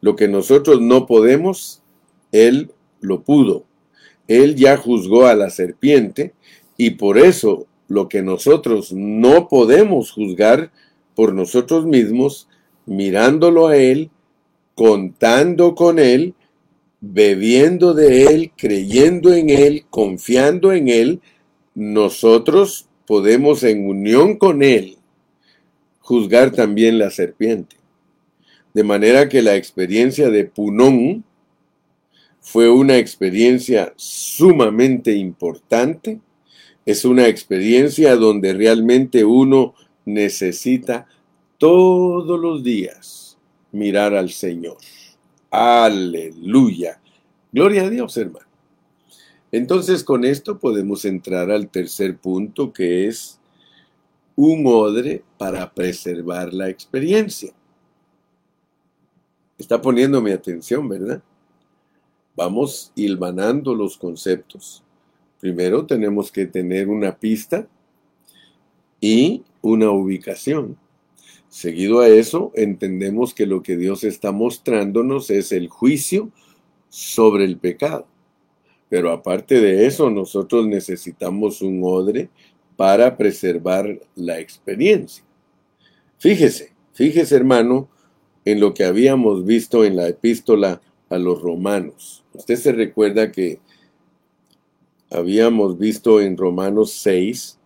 Lo 0.00 0.16
que 0.16 0.26
nosotros 0.26 0.80
no 0.80 1.06
podemos, 1.06 1.80
Él 2.32 2.72
lo 3.00 3.22
pudo. 3.22 3.62
Él 4.26 4.56
ya 4.56 4.76
juzgó 4.76 5.26
a 5.26 5.36
la 5.36 5.48
serpiente 5.50 6.34
y 6.76 6.90
por 6.90 7.18
eso 7.18 7.66
lo 7.86 8.08
que 8.08 8.20
nosotros 8.20 8.92
no 8.92 9.46
podemos 9.46 10.10
juzgar 10.10 10.72
por 11.14 11.32
nosotros 11.32 11.86
mismos, 11.86 12.48
mirándolo 12.84 13.68
a 13.68 13.76
Él, 13.76 14.10
contando 14.74 15.76
con 15.76 16.00
Él, 16.00 16.34
bebiendo 17.00 17.94
de 17.94 18.24
Él, 18.24 18.50
creyendo 18.56 19.32
en 19.32 19.50
Él, 19.50 19.84
confiando 19.88 20.72
en 20.72 20.88
Él, 20.88 21.20
nosotros 21.76 22.88
podemos 23.06 23.62
en 23.62 23.88
unión 23.88 24.36
con 24.36 24.64
Él 24.64 24.95
juzgar 26.06 26.52
también 26.52 27.00
la 27.00 27.10
serpiente. 27.10 27.74
De 28.72 28.84
manera 28.84 29.28
que 29.28 29.42
la 29.42 29.56
experiencia 29.56 30.30
de 30.30 30.44
Punón 30.44 31.24
fue 32.40 32.70
una 32.70 32.96
experiencia 32.96 33.92
sumamente 33.96 35.16
importante 35.16 36.20
es 36.84 37.04
una 37.04 37.26
experiencia 37.26 38.14
donde 38.14 38.52
realmente 38.52 39.24
uno 39.24 39.74
necesita 40.04 41.08
todos 41.58 42.38
los 42.38 42.62
días 42.62 43.36
mirar 43.72 44.14
al 44.14 44.30
Señor. 44.30 44.76
Aleluya. 45.50 47.00
Gloria 47.50 47.82
a 47.82 47.90
Dios, 47.90 48.16
hermano. 48.16 48.46
Entonces 49.50 50.04
con 50.04 50.24
esto 50.24 50.60
podemos 50.60 51.04
entrar 51.04 51.50
al 51.50 51.68
tercer 51.68 52.16
punto 52.16 52.72
que 52.72 53.08
es 53.08 53.40
un 54.36 54.64
odre 54.68 55.24
para 55.38 55.72
preservar 55.72 56.52
la 56.52 56.68
experiencia. 56.68 57.52
Está 59.58 59.80
poniendo 59.80 60.20
mi 60.20 60.32
atención, 60.32 60.88
¿verdad? 60.88 61.22
Vamos 62.34 62.92
hilvanando 62.94 63.74
los 63.74 63.96
conceptos. 63.96 64.82
Primero 65.40 65.86
tenemos 65.86 66.30
que 66.30 66.46
tener 66.46 66.88
una 66.88 67.16
pista 67.16 67.66
y 69.00 69.42
una 69.62 69.90
ubicación. 69.90 70.76
Seguido 71.48 72.00
a 72.00 72.08
eso, 72.08 72.52
entendemos 72.54 73.32
que 73.32 73.46
lo 73.46 73.62
que 73.62 73.76
Dios 73.76 74.04
está 74.04 74.32
mostrándonos 74.32 75.30
es 75.30 75.52
el 75.52 75.68
juicio 75.68 76.30
sobre 76.90 77.44
el 77.44 77.56
pecado. 77.56 78.06
Pero 78.88 79.10
aparte 79.10 79.60
de 79.60 79.86
eso, 79.86 80.10
nosotros 80.10 80.66
necesitamos 80.66 81.62
un 81.62 81.80
odre 81.82 82.28
para 82.76 83.16
preservar 83.16 84.00
la 84.14 84.38
experiencia. 84.38 85.24
Fíjese, 86.18 86.72
fíjese 86.94 87.36
hermano, 87.36 87.88
en 88.44 88.60
lo 88.60 88.72
que 88.72 88.84
habíamos 88.84 89.44
visto 89.44 89.84
en 89.84 89.96
la 89.96 90.08
epístola 90.08 90.80
a 91.10 91.18
los 91.18 91.42
romanos. 91.42 92.24
Usted 92.32 92.56
se 92.56 92.72
recuerda 92.72 93.30
que 93.30 93.60
habíamos 95.10 95.78
visto 95.78 96.20
en 96.20 96.36
Romanos 96.36 96.92
6, 96.92 97.58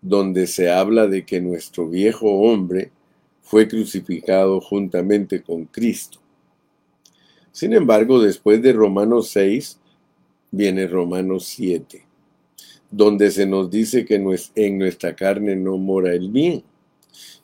donde 0.00 0.46
se 0.46 0.70
habla 0.70 1.06
de 1.08 1.26
que 1.26 1.40
nuestro 1.40 1.88
viejo 1.88 2.30
hombre 2.30 2.90
fue 3.42 3.68
crucificado 3.68 4.60
juntamente 4.60 5.42
con 5.42 5.66
Cristo. 5.66 6.20
Sin 7.52 7.74
embargo, 7.74 8.20
después 8.20 8.62
de 8.62 8.72
Romanos 8.72 9.28
6, 9.30 9.78
viene 10.52 10.86
Romanos 10.86 11.44
7, 11.46 12.06
donde 12.90 13.30
se 13.30 13.46
nos 13.46 13.70
dice 13.70 14.04
que 14.04 14.14
en 14.54 14.78
nuestra 14.78 15.14
carne 15.14 15.54
no 15.56 15.76
mora 15.76 16.14
el 16.14 16.30
bien. 16.30 16.62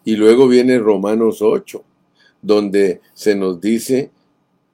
Y 0.05 0.17
luego 0.17 0.49
viene 0.49 0.79
Romanos 0.79 1.43
8, 1.43 1.83
donde 2.43 3.01
se 3.15 3.35
nos 3.35 3.61
dice 3.61 4.11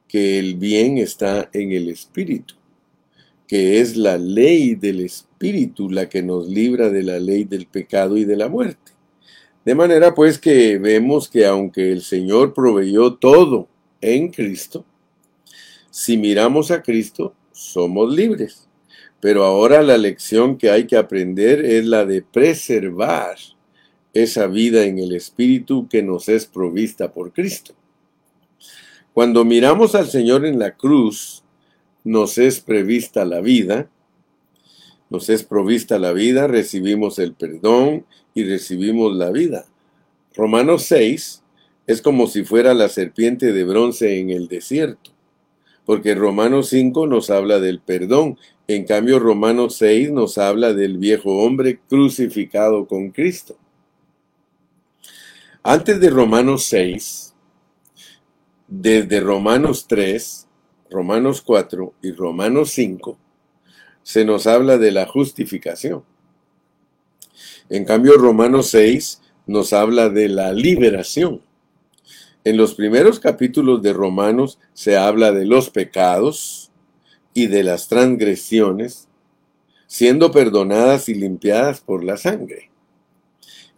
que 0.08 0.38
el 0.38 0.56
bien 0.56 0.98
está 0.98 1.48
en 1.52 1.72
el 1.72 1.88
Espíritu 1.88 2.54
que 3.52 3.80
es 3.80 3.98
la 3.98 4.16
ley 4.16 4.76
del 4.76 5.00
Espíritu 5.00 5.90
la 5.90 6.08
que 6.08 6.22
nos 6.22 6.48
libra 6.48 6.88
de 6.88 7.02
la 7.02 7.18
ley 7.18 7.44
del 7.44 7.66
pecado 7.66 8.16
y 8.16 8.24
de 8.24 8.34
la 8.34 8.48
muerte. 8.48 8.92
De 9.62 9.74
manera 9.74 10.14
pues 10.14 10.38
que 10.38 10.78
vemos 10.78 11.28
que 11.28 11.44
aunque 11.44 11.92
el 11.92 12.00
Señor 12.00 12.54
proveyó 12.54 13.12
todo 13.12 13.68
en 14.00 14.30
Cristo, 14.30 14.86
si 15.90 16.16
miramos 16.16 16.70
a 16.70 16.82
Cristo, 16.82 17.34
somos 17.52 18.14
libres. 18.14 18.70
Pero 19.20 19.44
ahora 19.44 19.82
la 19.82 19.98
lección 19.98 20.56
que 20.56 20.70
hay 20.70 20.86
que 20.86 20.96
aprender 20.96 21.62
es 21.62 21.84
la 21.84 22.06
de 22.06 22.22
preservar 22.22 23.36
esa 24.12 24.46
vida 24.46 24.84
en 24.84 24.98
el 24.98 25.14
Espíritu 25.14 25.88
que 25.88 26.02
nos 26.02 26.28
es 26.28 26.46
provista 26.46 27.12
por 27.12 27.32
Cristo. 27.32 27.74
Cuando 29.12 29.44
miramos 29.44 29.94
al 29.94 30.08
Señor 30.08 30.46
en 30.46 30.58
la 30.58 30.76
cruz, 30.76 31.42
nos 32.04 32.38
es 32.38 32.60
prevista 32.60 33.24
la 33.24 33.40
vida, 33.40 33.88
nos 35.10 35.28
es 35.28 35.44
provista 35.44 35.98
la 35.98 36.12
vida, 36.12 36.46
recibimos 36.46 37.18
el 37.18 37.34
perdón 37.34 38.06
y 38.34 38.44
recibimos 38.44 39.14
la 39.14 39.30
vida. 39.30 39.66
Romanos 40.34 40.84
6 40.84 41.42
es 41.86 42.00
como 42.00 42.26
si 42.26 42.44
fuera 42.44 42.74
la 42.74 42.88
serpiente 42.88 43.52
de 43.52 43.64
bronce 43.64 44.18
en 44.18 44.30
el 44.30 44.48
desierto, 44.48 45.10
porque 45.84 46.14
Romanos 46.14 46.68
5 46.68 47.06
nos 47.06 47.28
habla 47.28 47.60
del 47.60 47.80
perdón, 47.80 48.38
en 48.68 48.84
cambio 48.84 49.18
Romanos 49.18 49.76
6 49.76 50.12
nos 50.12 50.38
habla 50.38 50.72
del 50.72 50.96
viejo 50.96 51.44
hombre 51.44 51.80
crucificado 51.88 52.86
con 52.86 53.10
Cristo. 53.10 53.56
Antes 55.64 56.00
de 56.00 56.10
Romanos 56.10 56.64
6, 56.64 57.34
desde 58.66 59.20
Romanos 59.20 59.86
3, 59.86 60.48
Romanos 60.90 61.40
4 61.40 61.94
y 62.02 62.10
Romanos 62.10 62.70
5, 62.70 63.16
se 64.02 64.24
nos 64.24 64.48
habla 64.48 64.76
de 64.76 64.90
la 64.90 65.06
justificación. 65.06 66.02
En 67.68 67.84
cambio, 67.84 68.14
Romanos 68.14 68.70
6 68.70 69.22
nos 69.46 69.72
habla 69.72 70.08
de 70.08 70.28
la 70.28 70.52
liberación. 70.52 71.42
En 72.42 72.56
los 72.56 72.74
primeros 72.74 73.20
capítulos 73.20 73.82
de 73.82 73.92
Romanos 73.92 74.58
se 74.72 74.96
habla 74.96 75.30
de 75.30 75.46
los 75.46 75.70
pecados 75.70 76.72
y 77.34 77.46
de 77.46 77.62
las 77.62 77.86
transgresiones, 77.86 79.06
siendo 79.86 80.32
perdonadas 80.32 81.08
y 81.08 81.14
limpiadas 81.14 81.80
por 81.80 82.02
la 82.02 82.16
sangre. 82.16 82.71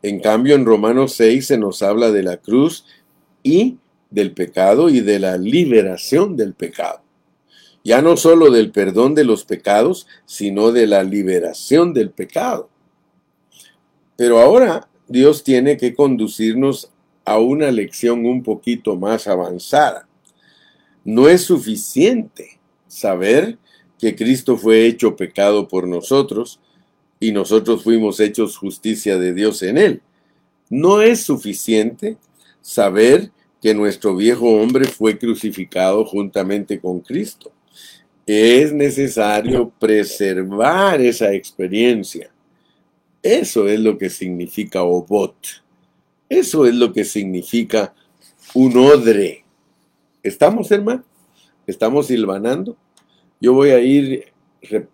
En 0.05 0.21
cambio, 0.21 0.55
en 0.55 0.67
Romanos 0.67 1.15
6 1.15 1.47
se 1.47 1.57
nos 1.57 1.83
habla 1.83 2.13
de 2.13 2.23
la 2.23 2.37
cruz 2.37 2.85
y 3.43 3.79
del 4.11 4.33
pecado 4.33 4.91
y 4.91 5.01
de 5.01 5.19
la 5.19 5.39
liberación 5.39 6.37
del 6.37 6.53
pecado. 6.53 7.01
Ya 7.85 8.03
no 8.03 8.19
solo 8.19 8.51
del 8.51 8.71
perdón 8.71 9.15
de 9.15 9.25
los 9.25 9.47
pecados, 9.47 10.07
sino 10.27 10.73
de 10.73 10.87
la 10.87 11.05
liberación 11.05 11.95
del 11.95 12.11
pecado. 12.11 12.69
Pero 14.15 14.41
ahora 14.41 14.91
Dios 15.09 15.43
tiene 15.43 15.79
que 15.79 15.95
conducirnos 15.95 16.91
a 17.25 17.39
una 17.39 17.71
lección 17.71 18.27
un 18.27 18.43
poquito 18.43 18.97
más 18.97 19.27
avanzada. 19.27 20.07
No 21.03 21.31
es 21.31 21.45
suficiente 21.45 22.61
saber 22.89 23.57
que 23.99 24.15
Cristo 24.15 24.59
fue 24.59 24.85
hecho 24.85 25.17
pecado 25.17 25.67
por 25.67 25.89
nosotros 25.89 26.61
y 27.21 27.33
nosotros 27.33 27.83
fuimos 27.83 28.21
hechos 28.21 28.57
justicia 28.57 29.19
de 29.19 29.33
Dios 29.33 29.63
en 29.63 29.79
él. 29.79 30.03
No 30.71 31.01
es 31.01 31.23
suficiente 31.23 32.17
saber 32.61 33.31
que 33.63 33.75
nuestro 33.75 34.17
viejo 34.17 34.47
hombre 34.61 34.87
fue 34.87 35.19
crucificado 35.19 36.05
juntamente 36.05 36.79
con 36.81 37.01
Cristo. 37.01 37.53
Es 38.27 38.73
necesario 38.73 39.71
preservar 39.79 41.01
esa 41.01 41.33
experiencia. 41.33 42.31
Eso 43.23 43.67
es 43.69 43.81
lo 43.81 43.97
que 43.97 44.11
significa 44.11 44.83
obot. 44.83 45.35
Eso 46.29 46.67
es 46.67 46.75
lo 46.75 46.93
que 46.93 47.05
significa 47.05 47.95
un 48.55 48.77
odre. 48.77 49.45
¿Estamos, 50.23 50.71
hermano? 50.71 51.05
¿Estamos 51.67 52.09
silvanando? 52.09 52.77
Yo 53.41 53.53
voy 53.55 53.71
a 53.71 53.81
ir 53.81 54.33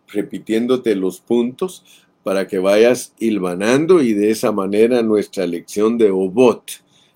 repitiéndote 0.09 0.95
los 0.95 1.21
puntos 1.21 1.85
para 2.23 2.47
que 2.47 2.59
vayas 2.59 3.15
hilvanando 3.19 4.03
y 4.03 4.13
de 4.13 4.31
esa 4.31 4.53
manera 4.53 5.03
nuestra 5.03 5.47
lección 5.47 5.97
de 5.97 6.11
Obot 6.11 6.71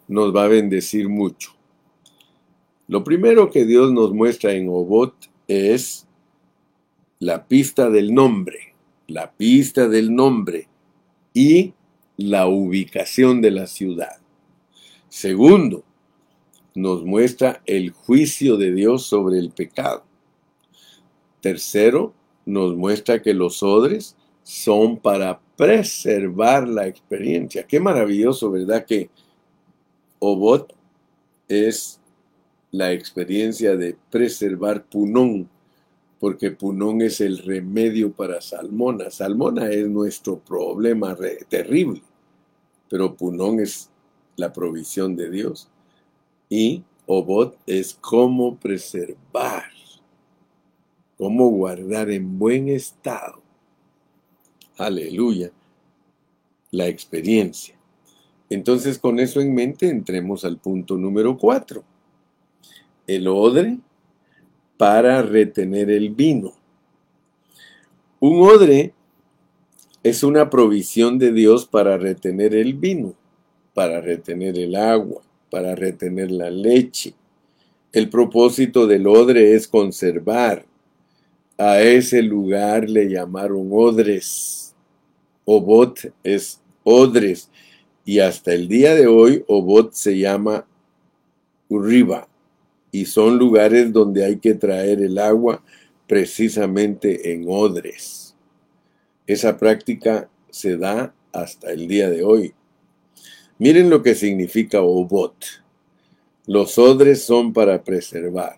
nos 0.09 0.35
va 0.35 0.45
a 0.45 0.49
bendecir 0.49 1.09
mucho. 1.09 1.53
Lo 2.87 3.05
primero 3.05 3.51
que 3.51 3.65
Dios 3.65 3.93
nos 3.93 4.13
muestra 4.13 4.53
en 4.53 4.69
Obot 4.69 5.15
es 5.49 6.07
la 7.19 7.47
pista 7.47 7.91
del 7.91 8.15
nombre, 8.15 8.75
la 9.07 9.33
pista 9.33 9.89
del 9.89 10.15
nombre 10.15 10.69
y 11.33 11.73
la 12.17 12.47
ubicación 12.47 13.41
de 13.41 13.51
la 13.51 13.67
ciudad. 13.67 14.19
Segundo, 15.09 15.85
nos 16.75 17.05
muestra 17.05 17.63
el 17.67 17.91
juicio 17.91 18.57
de 18.57 18.73
Dios 18.73 19.07
sobre 19.07 19.39
el 19.39 19.51
pecado. 19.51 20.05
Tercero, 21.41 22.15
nos 22.47 22.77
muestra 22.77 23.23
que 23.23 23.33
los 23.33 23.63
odres 23.63 24.17
son 24.45 24.99
para 24.99 25.41
preservar 25.57 26.69
la 26.69 26.87
experiencia. 26.87 27.67
Qué 27.67 27.81
maravilloso, 27.81 28.51
¿verdad? 28.51 28.85
Que 28.85 29.11
Obot 30.21 30.73
es 31.49 32.01
la 32.71 32.93
experiencia 32.93 33.77
de 33.77 33.97
preservar 34.11 34.85
Punón, 34.85 35.49
porque 36.21 36.51
Punón 36.51 37.03
es 37.03 37.21
el 37.21 37.39
remedio 37.39 38.13
para 38.13 38.41
Salmona. 38.41 39.11
Salmona 39.11 39.71
es 39.71 39.89
nuestro 39.89 40.39
problema 40.39 41.17
terrible, 41.49 42.03
pero 42.89 43.15
Punón 43.15 43.61
es 43.61 43.91
la 44.37 44.53
provisión 44.53 45.17
de 45.17 45.31
Dios. 45.31 45.69
Y 46.49 46.83
Obot 47.07 47.57
es 47.67 47.95
cómo 47.95 48.57
preservar, 48.57 49.71
cómo 51.17 51.49
guardar 51.51 52.11
en 52.11 52.39
buen 52.39 52.69
estado, 52.69 53.44
aleluya, 54.77 55.51
la 56.71 56.87
experiencia. 56.87 57.75
Entonces, 58.51 58.99
con 58.99 59.19
eso 59.19 59.41
en 59.41 59.55
mente, 59.55 59.89
entremos 59.89 60.45
al 60.45 60.59
punto 60.59 60.97
número 60.97 61.37
cuatro. 61.37 61.85
El 63.07 63.29
odre 63.29 63.79
para 64.77 65.23
retener 65.23 65.91
el 65.91 66.11
vino. 66.11 66.53
Un 68.21 68.43
odre 68.43 68.95
es 70.03 70.23
una 70.23 70.51
provisión 70.51 71.19
de 71.19 71.33
Dios 71.33 71.67
para 71.67 71.97
retener 71.97 72.55
el 72.55 72.75
vino, 72.75 73.15
para 73.73 74.01
retener 74.01 74.59
el 74.59 74.77
agua, 74.77 75.23
para 75.51 75.75
retener 75.75 76.31
la 76.31 76.51
leche. 76.51 77.15
El 77.93 78.09
propósito 78.11 78.87
del 78.87 79.07
odre 79.07 79.55
es 79.55 79.69
conservar. 79.69 80.65
A 81.57 81.81
ese 81.81 82.23
lugar 82.23 82.89
le 82.89 83.09
llamaron 83.09 83.69
odres. 83.71 84.64
Obot 85.45 86.13
es 86.23 86.61
odres. 86.83 87.51
Y 88.05 88.19
hasta 88.19 88.53
el 88.53 88.69
día 88.69 88.95
de 88.95 89.07
hoy, 89.07 89.45
Obot 89.49 89.93
se 89.93 90.19
llama 90.19 90.67
Uriba. 91.69 92.29
Y 92.93 93.07
son 93.07 93.39
lugares 93.39 93.93
donde 93.93 94.25
hay 94.25 94.37
que 94.37 94.55
traer 94.55 95.01
el 95.01 95.19
agua 95.19 95.63
precisamente 96.07 97.33
en 97.33 97.47
odres. 97.49 98.37
Esa 99.27 99.57
práctica 99.57 100.29
se 100.51 100.77
da 100.77 101.15
hasta 101.33 101.73
el 101.73 101.89
día 101.89 102.11
de 102.11 102.23
hoy. 102.23 102.55
Miren 103.59 103.89
lo 103.89 104.03
que 104.03 104.15
significa 104.15 104.83
obot. 104.83 105.35
Los 106.47 106.77
odres 106.77 107.25
son 107.25 107.53
para 107.53 107.83
preservar, 107.83 108.57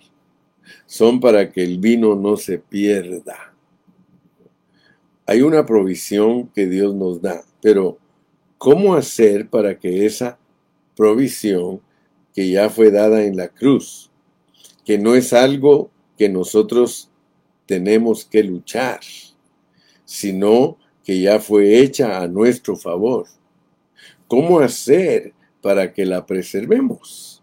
son 0.86 1.20
para 1.20 1.52
que 1.52 1.62
el 1.62 1.78
vino 1.78 2.16
no 2.16 2.36
se 2.36 2.58
pierda. 2.58 3.54
Hay 5.28 5.42
una 5.42 5.66
provisión 5.66 6.46
que 6.54 6.66
Dios 6.66 6.94
nos 6.94 7.20
da, 7.20 7.42
pero 7.60 7.98
¿cómo 8.58 8.94
hacer 8.94 9.48
para 9.50 9.76
que 9.76 10.06
esa 10.06 10.38
provisión 10.94 11.80
que 12.32 12.48
ya 12.48 12.70
fue 12.70 12.92
dada 12.92 13.24
en 13.24 13.36
la 13.36 13.48
cruz, 13.48 14.12
que 14.84 14.98
no 14.98 15.16
es 15.16 15.32
algo 15.32 15.90
que 16.16 16.28
nosotros 16.28 17.10
tenemos 17.66 18.24
que 18.24 18.44
luchar, 18.44 19.00
sino 20.04 20.78
que 21.02 21.20
ya 21.20 21.40
fue 21.40 21.80
hecha 21.80 22.20
a 22.20 22.28
nuestro 22.28 22.76
favor? 22.76 23.26
¿Cómo 24.28 24.60
hacer 24.60 25.34
para 25.60 25.92
que 25.92 26.06
la 26.06 26.24
preservemos? 26.24 27.42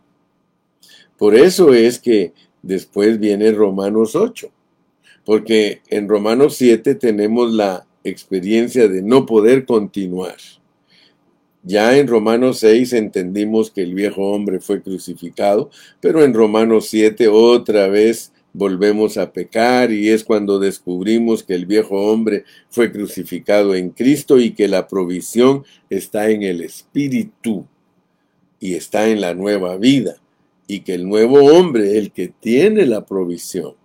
Por 1.18 1.36
eso 1.36 1.74
es 1.74 2.00
que 2.00 2.34
después 2.62 3.20
viene 3.20 3.52
Romanos 3.52 4.16
8, 4.16 4.50
porque 5.26 5.82
en 5.90 6.08
Romanos 6.08 6.56
7 6.58 6.96
tenemos 6.96 7.52
la 7.52 7.86
experiencia 8.04 8.88
de 8.88 9.02
no 9.02 9.26
poder 9.26 9.66
continuar. 9.66 10.36
Ya 11.64 11.98
en 11.98 12.08
Romanos 12.08 12.60
6 12.60 12.92
entendimos 12.94 13.72
que 13.72 13.84
el 13.84 13.94
viejo 13.94 14.32
hombre 14.32 14.60
fue 14.60 14.82
crucificado, 14.82 15.70
pero 16.02 16.24
en 16.24 16.34
Romanos 16.34 16.88
7 16.90 17.30
otra 17.30 17.88
vez 17.88 18.34
volvemos 18.52 19.18
a 19.18 19.32
pecar 19.32 19.92
y 19.92 20.10
es 20.10 20.24
cuando 20.24 20.60
descubrimos 20.60 21.44
que 21.44 21.56
el 21.56 21.66
viejo 21.66 22.12
hombre 22.12 22.44
fue 22.70 22.92
crucificado 22.92 23.76
en 23.76 23.90
Cristo 23.90 24.40
y 24.40 24.52
que 24.52 24.68
la 24.68 24.88
provisión 24.88 25.64
está 25.90 26.30
en 26.30 26.44
el 26.44 26.62
Espíritu 26.62 27.66
y 28.60 28.76
está 28.76 29.08
en 29.08 29.22
la 29.22 29.34
nueva 29.34 29.78
vida 29.78 30.18
y 30.68 30.82
que 30.82 30.94
el 30.94 31.08
nuevo 31.08 31.40
hombre, 31.46 31.98
el 31.98 32.12
que 32.12 32.28
tiene 32.28 32.86
la 32.86 33.06
provisión, 33.06 33.76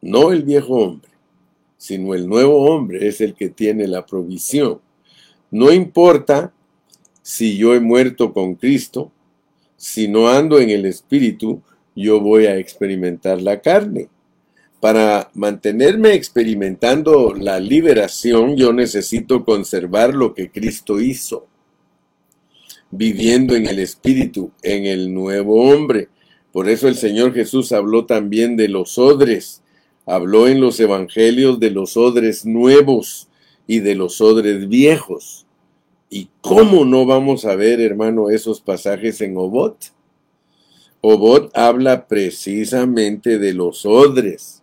no 0.00 0.32
el 0.32 0.42
viejo 0.42 0.74
hombre, 0.74 1.10
sino 1.78 2.14
el 2.14 2.28
nuevo 2.28 2.64
hombre 2.70 3.08
es 3.08 3.20
el 3.20 3.34
que 3.34 3.48
tiene 3.48 3.86
la 3.86 4.06
provisión. 4.06 4.80
No 5.50 5.72
importa 5.72 6.52
si 7.22 7.56
yo 7.56 7.74
he 7.74 7.80
muerto 7.80 8.32
con 8.32 8.54
Cristo, 8.54 9.12
si 9.76 10.08
no 10.08 10.28
ando 10.28 10.58
en 10.58 10.70
el 10.70 10.86
Espíritu, 10.86 11.62
yo 11.94 12.20
voy 12.20 12.46
a 12.46 12.56
experimentar 12.56 13.40
la 13.42 13.60
carne. 13.60 14.08
Para 14.80 15.30
mantenerme 15.34 16.14
experimentando 16.14 17.34
la 17.34 17.58
liberación, 17.58 18.56
yo 18.56 18.72
necesito 18.72 19.44
conservar 19.44 20.14
lo 20.14 20.34
que 20.34 20.50
Cristo 20.50 21.00
hizo, 21.00 21.46
viviendo 22.90 23.56
en 23.56 23.66
el 23.66 23.78
Espíritu, 23.78 24.52
en 24.62 24.86
el 24.86 25.12
nuevo 25.12 25.70
hombre. 25.70 26.08
Por 26.52 26.68
eso 26.68 26.88
el 26.88 26.96
Señor 26.96 27.34
Jesús 27.34 27.72
habló 27.72 28.06
también 28.06 28.56
de 28.56 28.68
los 28.68 28.98
odres, 28.98 29.62
habló 30.06 30.46
en 30.46 30.60
los 30.60 30.78
evangelios 30.80 31.58
de 31.58 31.70
los 31.70 31.96
odres 31.96 32.46
nuevos 32.46 33.28
y 33.66 33.80
de 33.80 33.96
los 33.96 34.20
odres 34.20 34.68
viejos. 34.68 35.46
¿Y 36.08 36.28
cómo 36.40 36.84
no 36.84 37.04
vamos 37.04 37.44
a 37.44 37.56
ver, 37.56 37.80
hermano, 37.80 38.30
esos 38.30 38.60
pasajes 38.60 39.20
en 39.20 39.36
Obot? 39.36 39.92
Obot 41.00 41.50
habla 41.56 42.06
precisamente 42.06 43.38
de 43.38 43.52
los 43.52 43.84
odres. 43.84 44.62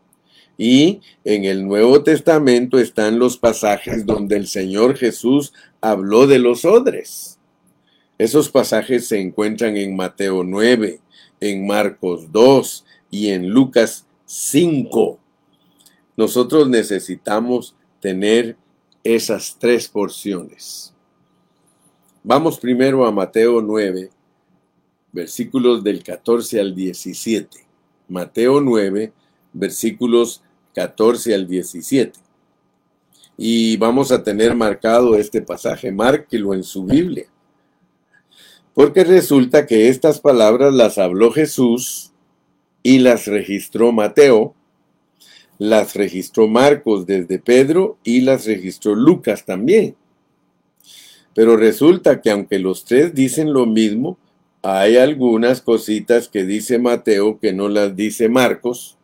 Y 0.57 1.01
en 1.25 1.45
el 1.45 1.67
Nuevo 1.67 2.03
Testamento 2.03 2.79
están 2.79 3.19
los 3.19 3.37
pasajes 3.37 4.05
donde 4.05 4.37
el 4.37 4.47
Señor 4.47 4.95
Jesús 4.95 5.51
habló 5.81 6.27
de 6.27 6.39
los 6.39 6.63
odres. 6.63 7.39
Esos 8.17 8.49
pasajes 8.49 9.07
se 9.07 9.19
encuentran 9.19 9.75
en 9.75 9.95
Mateo 9.95 10.43
9, 10.43 11.01
en 11.41 11.67
Marcos 11.67 12.31
2 12.31 12.85
y 13.09 13.29
en 13.29 13.49
Lucas 13.49 14.05
5. 14.25 15.19
Nosotros 16.15 16.69
necesitamos 16.69 17.75
tener 17.99 18.57
esas 19.03 19.57
tres 19.59 19.87
porciones. 19.87 20.93
Vamos 22.23 22.59
primero 22.59 23.05
a 23.05 23.11
Mateo 23.11 23.61
9, 23.61 24.09
versículos 25.11 25.83
del 25.83 26.03
14 26.03 26.59
al 26.59 26.75
17. 26.75 27.65
Mateo 28.07 28.61
9, 28.61 29.11
versículos 29.53 30.41
14 30.73 31.33
al 31.33 31.47
17. 31.47 32.19
Y 33.35 33.77
vamos 33.77 34.11
a 34.11 34.23
tener 34.23 34.55
marcado 34.55 35.15
este 35.15 35.41
pasaje, 35.41 35.91
márquelo 35.91 36.53
en 36.53 36.63
su 36.63 36.85
Biblia. 36.85 37.25
Porque 38.73 39.03
resulta 39.03 39.65
que 39.65 39.89
estas 39.89 40.19
palabras 40.19 40.73
las 40.73 40.97
habló 40.97 41.31
Jesús 41.31 42.11
y 42.81 42.99
las 42.99 43.27
registró 43.27 43.91
Mateo, 43.91 44.55
las 45.63 45.95
registró 45.95 46.49
Marcos 46.49 47.05
desde 47.05 47.39
Pedro 47.39 47.97
y 48.03 48.19
las 48.19 48.45
registró 48.45 48.95
Lucas 48.95 49.45
también. 49.45 49.95
Pero 51.33 51.55
resulta 51.55 52.19
que 52.19 52.31
aunque 52.31 52.59
los 52.59 52.83
tres 52.83 53.15
dicen 53.15 53.53
lo 53.53 53.65
mismo, 53.65 54.17
hay 54.61 54.97
algunas 54.97 55.61
cositas 55.61 56.27
que 56.27 56.43
dice 56.43 56.79
Mateo 56.79 57.39
que 57.39 57.53
no 57.53 57.69
las 57.69 57.95
dice 57.95 58.27
Marcos 58.27 58.97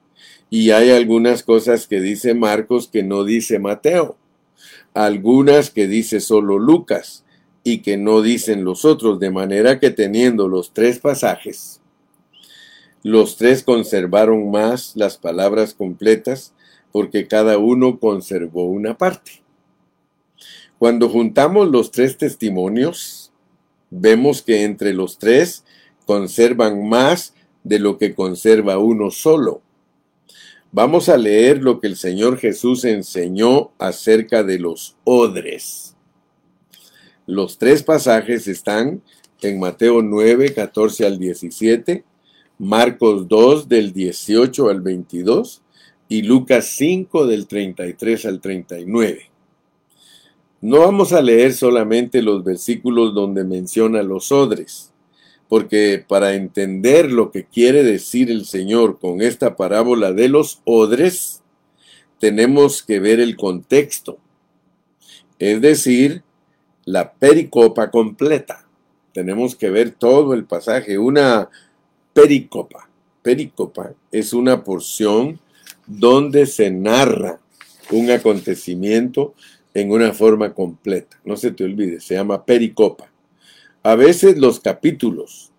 y 0.50 0.72
hay 0.72 0.90
algunas 0.90 1.44
cosas 1.44 1.88
que 1.88 2.02
dice 2.02 2.34
Marcos 2.34 2.90
que 2.90 3.04
no 3.04 3.24
dice 3.24 3.58
Mateo. 3.58 4.18
Algunas 4.94 5.70
que 5.70 5.88
dice 5.88 6.20
solo 6.20 6.60
Lucas 6.60 7.24
y 7.64 7.78
que 7.78 7.96
no 7.96 8.22
dicen 8.22 8.66
los 8.66 8.84
otros, 8.84 9.18
de 9.22 9.32
manera 9.32 9.80
que 9.80 9.92
teniendo 9.92 10.50
los 10.50 10.74
tres 10.74 11.00
pasajes, 11.00 11.79
los 13.04 13.38
tres 13.38 13.64
conservaron 13.64 14.52
más 14.52 14.94
las 14.96 15.18
palabras 15.18 15.74
completas 15.74 16.54
porque 16.92 17.28
cada 17.28 17.58
uno 17.58 18.00
conservó 18.00 18.66
una 18.66 18.98
parte. 18.98 19.44
Cuando 20.78 21.10
juntamos 21.10 21.70
los 21.70 21.92
tres 21.92 22.18
testimonios, 22.18 23.32
vemos 23.90 24.42
que 24.42 24.64
entre 24.64 24.94
los 24.94 25.18
tres 25.18 25.64
conservan 26.06 26.88
más 26.88 27.34
de 27.64 27.80
lo 27.80 27.98
que 27.98 28.16
conserva 28.16 28.78
uno 28.78 29.12
solo. 29.12 29.62
Vamos 30.72 31.10
a 31.10 31.18
leer 31.18 31.62
lo 31.64 31.80
que 31.80 31.88
el 31.88 31.96
Señor 31.96 32.38
Jesús 32.38 32.86
enseñó 32.86 33.72
acerca 33.78 34.44
de 34.44 34.60
los 34.60 34.98
odres. 35.04 35.96
Los 37.26 37.58
tres 37.58 37.84
pasajes 37.84 38.48
están 38.48 39.02
en 39.42 39.60
Mateo 39.60 40.02
9, 40.02 40.54
14 40.54 41.06
al 41.06 41.20
17, 41.20 42.04
Marcos 42.60 43.30
2 43.30 43.70
del 43.70 43.94
18 43.94 44.70
al 44.70 44.82
22 44.82 45.62
y 46.10 46.24
Lucas 46.24 46.66
5 46.76 47.26
del 47.26 47.48
33 47.48 48.26
al 48.26 48.42
39. 48.42 49.32
No 50.60 50.80
vamos 50.80 51.14
a 51.14 51.22
leer 51.22 51.54
solamente 51.54 52.22
los 52.22 52.44
versículos 52.44 53.16
donde 53.16 53.46
menciona 53.46 54.04
los 54.04 54.34
odres, 54.34 54.92
porque 55.48 56.04
para 56.06 56.34
entender 56.34 57.10
lo 57.10 57.32
que 57.32 57.46
quiere 57.46 57.82
decir 57.82 58.30
el 58.30 58.44
Señor 58.44 59.00
con 59.00 59.22
esta 59.22 59.56
parábola 59.56 60.12
de 60.12 60.28
los 60.28 60.62
odres, 60.66 61.42
tenemos 62.20 62.84
que 62.84 63.00
ver 63.00 63.22
el 63.22 63.38
contexto, 63.38 64.18
es 65.40 65.62
decir, 65.62 66.24
la 66.84 67.14
pericopa 67.14 67.90
completa. 67.90 68.68
Tenemos 69.14 69.56
que 69.56 69.70
ver 69.70 69.92
todo 69.92 70.34
el 70.34 70.44
pasaje. 70.44 70.98
Una 70.98 71.50
pericopa, 72.22 72.90
pericopa 73.22 73.94
es 74.12 74.34
una 74.34 74.64
porción 74.64 75.40
donde 75.88 76.48
se 76.48 76.70
narra 76.70 77.40
un 77.92 78.12
acontecimiento 78.12 79.34
en 79.74 79.92
una 79.92 80.14
forma 80.14 80.54
completa. 80.54 81.18
No 81.24 81.38
se 81.38 81.52
te 81.52 81.64
olvide, 81.64 82.02
se 82.02 82.16
llama 82.16 82.44
pericopa. 82.46 83.10
A 83.84 83.96
veces 83.96 84.38
los 84.38 84.60
capítulos, 84.60 85.52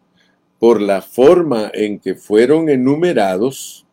por 0.59 0.83
la 0.83 1.01
forma 1.01 1.70
en 1.73 1.99
que 1.99 2.14
fueron 2.14 2.68
enumerados, 2.68 3.87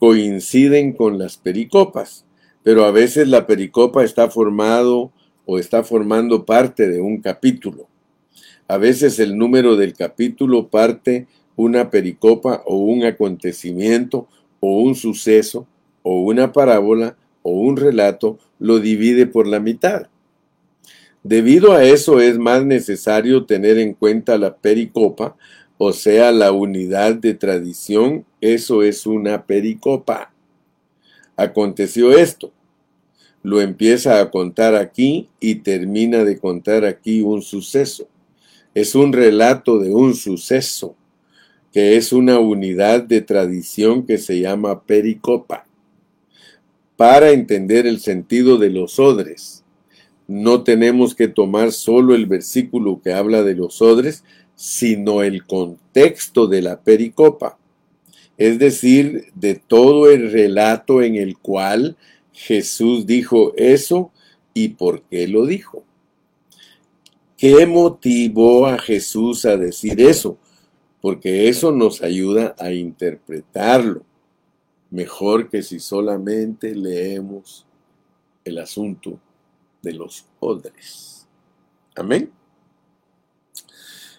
coinciden 0.00 0.94
con 0.94 1.18
las 1.18 1.36
pericopas, 1.36 2.24
pero 2.64 2.84
a 2.84 2.90
veces 2.90 3.28
la 3.28 3.46
pericopa 3.46 4.02
está 4.02 4.28
formado 4.28 5.12
o 5.46 5.58
está 5.58 5.84
formando 5.84 6.44
parte 6.44 6.88
de 6.88 7.00
un 7.00 7.20
capítulo. 7.20 7.86
A 8.66 8.76
veces 8.78 9.20
el 9.20 9.38
número 9.38 9.76
del 9.76 9.94
capítulo 9.94 10.68
parte 10.68 11.28
una 11.62 11.90
pericopa 11.90 12.62
o 12.66 12.76
un 12.76 13.04
acontecimiento 13.04 14.28
o 14.60 14.80
un 14.80 14.94
suceso 14.94 15.66
o 16.02 16.20
una 16.20 16.52
parábola 16.52 17.16
o 17.42 17.52
un 17.52 17.76
relato 17.76 18.38
lo 18.58 18.78
divide 18.78 19.26
por 19.26 19.46
la 19.46 19.60
mitad. 19.60 20.08
Debido 21.22 21.72
a 21.72 21.84
eso 21.84 22.20
es 22.20 22.38
más 22.38 22.64
necesario 22.64 23.44
tener 23.44 23.78
en 23.78 23.94
cuenta 23.94 24.38
la 24.38 24.56
pericopa, 24.56 25.36
o 25.78 25.92
sea, 25.92 26.32
la 26.32 26.52
unidad 26.52 27.14
de 27.14 27.34
tradición, 27.34 28.24
eso 28.40 28.82
es 28.82 29.06
una 29.06 29.46
pericopa. 29.46 30.32
Aconteció 31.36 32.12
esto. 32.12 32.52
Lo 33.42 33.60
empieza 33.60 34.20
a 34.20 34.30
contar 34.30 34.74
aquí 34.74 35.28
y 35.40 35.56
termina 35.56 36.24
de 36.24 36.38
contar 36.38 36.84
aquí 36.84 37.22
un 37.22 37.42
suceso. 37.42 38.06
Es 38.74 38.94
un 38.94 39.12
relato 39.12 39.78
de 39.78 39.92
un 39.92 40.14
suceso, 40.14 40.94
que 41.72 41.96
es 41.96 42.12
una 42.12 42.38
unidad 42.38 43.02
de 43.02 43.22
tradición 43.22 44.04
que 44.04 44.18
se 44.18 44.40
llama 44.40 44.82
pericopa 44.82 45.66
para 46.96 47.30
entender 47.30 47.86
el 47.86 48.00
sentido 48.00 48.58
de 48.58 48.70
los 48.70 48.98
odres. 48.98 49.64
No 50.28 50.62
tenemos 50.62 51.14
que 51.14 51.28
tomar 51.28 51.72
solo 51.72 52.14
el 52.14 52.26
versículo 52.26 53.00
que 53.02 53.12
habla 53.12 53.42
de 53.42 53.54
los 53.54 53.82
odres, 53.82 54.22
sino 54.54 55.22
el 55.22 55.44
contexto 55.44 56.46
de 56.46 56.62
la 56.62 56.80
pericopa, 56.80 57.58
es 58.36 58.58
decir, 58.58 59.32
de 59.34 59.54
todo 59.54 60.10
el 60.10 60.30
relato 60.30 61.02
en 61.02 61.16
el 61.16 61.38
cual 61.38 61.96
Jesús 62.32 63.06
dijo 63.06 63.52
eso 63.56 64.10
y 64.54 64.68
por 64.68 65.02
qué 65.02 65.26
lo 65.26 65.46
dijo. 65.46 65.84
¿Qué 67.36 67.66
motivó 67.66 68.66
a 68.66 68.78
Jesús 68.78 69.44
a 69.44 69.56
decir 69.56 70.00
eso? 70.00 70.38
Porque 71.02 71.48
eso 71.50 71.72
nos 71.72 72.00
ayuda 72.00 72.54
a 72.58 72.72
interpretarlo 72.72 74.06
mejor 74.90 75.50
que 75.50 75.62
si 75.62 75.80
solamente 75.80 76.74
leemos 76.74 77.66
el 78.44 78.58
asunto 78.58 79.18
de 79.82 79.94
los 79.94 80.26
odres. 80.38 81.26
Amén. 81.96 82.32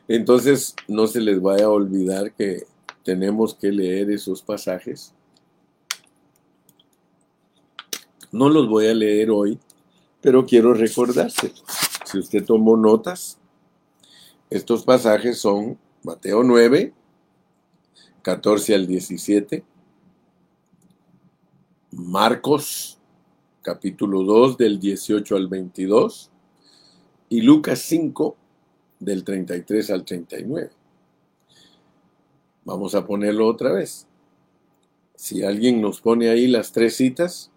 Entonces, 0.07 0.75
no 0.87 1.07
se 1.07 1.21
les 1.21 1.41
vaya 1.41 1.65
a 1.65 1.69
olvidar 1.69 2.33
que 2.33 2.63
tenemos 3.03 3.55
que 3.55 3.71
leer 3.71 4.11
esos 4.11 4.41
pasajes. 4.41 5.13
No 8.31 8.49
los 8.49 8.67
voy 8.67 8.87
a 8.87 8.93
leer 8.93 9.29
hoy, 9.31 9.59
pero 10.21 10.45
quiero 10.45 10.73
recordárselos. 10.73 11.63
Si 12.05 12.17
usted 12.17 12.43
tomó 12.43 12.75
notas, 12.75 13.37
estos 14.49 14.83
pasajes 14.83 15.39
son 15.39 15.77
Mateo 16.03 16.43
9, 16.43 16.93
14 18.21 18.75
al 18.75 18.87
17, 18.87 19.63
Marcos 21.91 22.99
capítulo 23.61 24.23
2 24.23 24.57
del 24.57 24.79
18 24.81 25.37
al 25.37 25.47
22 25.47 26.29
y 27.29 27.41
Lucas 27.41 27.79
5 27.79 28.35
del 28.99 29.23
33 29.23 29.89
al 29.91 30.03
39. 30.03 30.71
Vamos 32.65 32.95
a 32.95 33.05
ponerlo 33.05 33.47
otra 33.47 33.71
vez. 33.71 34.05
Si 35.15 35.43
alguien 35.43 35.81
nos 35.81 36.01
pone 36.01 36.27
ahí 36.27 36.47
las 36.47 36.73
tres 36.73 36.97
citas, 36.97 37.49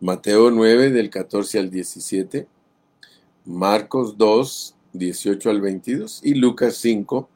Mateo 0.00 0.52
9 0.52 0.90
del 0.90 1.10
14 1.10 1.58
al 1.58 1.70
17, 1.70 2.46
Marcos 3.44 4.16
2, 4.18 4.76
18 4.92 5.50
al 5.50 5.60
22 5.60 6.20
y 6.22 6.34
Lucas 6.34 6.76
5, 6.76 7.28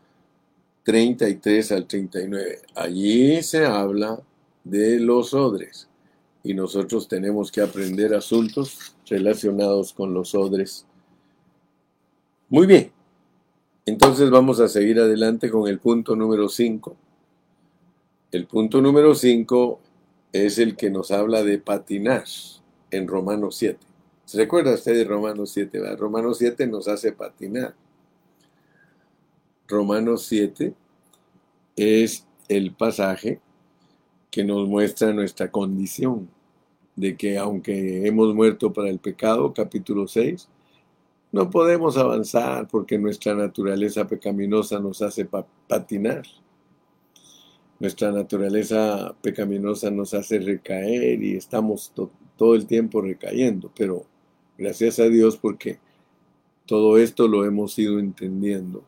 33 0.87 1.73
al 1.73 1.87
39. 1.89 2.61
Allí 2.77 3.43
se 3.43 3.67
habla 3.67 4.23
de 4.63 5.01
los 5.01 5.35
odres 5.35 5.89
y 6.45 6.55
nosotros 6.55 7.09
tenemos 7.09 7.51
que 7.51 7.61
aprender 7.61 8.15
asuntos 8.15 8.95
relacionados 9.05 9.93
con 9.93 10.15
los 10.15 10.37
odres. 10.37 10.87
Muy 12.49 12.69
bien, 12.69 12.93
entonces 13.85 14.31
vamos 14.31 14.61
a 14.61 14.69
seguir 14.69 15.01
adelante 15.01 15.51
con 15.51 15.67
el 15.67 15.81
punto 15.81 16.15
número 16.15 16.49
5. 16.49 16.97
El 18.31 18.47
punto 18.47 18.81
número 18.81 19.13
5 19.17 19.81
es 20.33 20.59
el 20.59 20.77
que 20.77 20.89
nos 20.89 21.11
habla 21.11 21.43
de 21.43 21.59
patinar 21.59 22.23
en 22.93 23.09
Romanos 23.09 23.57
7. 23.57 23.81
¿Se 24.25 24.39
recuerda 24.39 24.75
usted 24.75 24.95
de 24.95 25.05
Romanos 25.05 25.51
7? 25.51 25.97
Romanos 25.97 26.39
7 26.39 26.69
nos 26.69 26.87
hace 26.87 27.11
patinar. 27.11 27.75
Romanos 29.69 30.27
7 30.27 30.75
es 31.77 32.27
el 32.49 32.73
pasaje 32.73 33.41
que 34.31 34.45
nos 34.45 34.69
muestra 34.69 35.13
nuestra 35.13 35.51
condición 35.51 36.29
de 36.95 37.17
que 37.17 37.39
aunque 37.39 38.07
hemos 38.07 38.35
muerto 38.35 38.73
para 38.73 38.89
el 38.89 38.99
pecado, 38.99 39.53
capítulo 39.53 40.07
6, 40.07 40.49
no 41.33 41.51
podemos 41.51 41.97
avanzar 41.97 42.69
porque 42.69 42.99
nuestra 42.99 43.35
naturaleza 43.35 44.07
pecaminosa 44.07 44.79
nos 44.79 45.03
hace 45.03 45.29
patinar. 45.69 46.23
Nuestra 47.79 48.11
naturaleza 48.11 49.15
pecaminosa 49.21 49.91
nos 49.91 50.15
hace 50.15 50.39
recaer 50.39 51.23
y 51.23 51.37
estamos 51.37 51.93
todo 52.37 52.55
el 52.55 52.67
tiempo 52.67 53.03
recayendo, 53.03 53.71
pero 53.77 54.07
gracias 54.57 54.99
a 54.99 55.05
Dios 55.05 55.37
porque 55.37 55.79
todo 56.65 56.97
esto 56.97 57.29
lo 57.29 57.45
hemos 57.45 57.79
ido 57.79 57.99
entendiendo. 57.99 58.83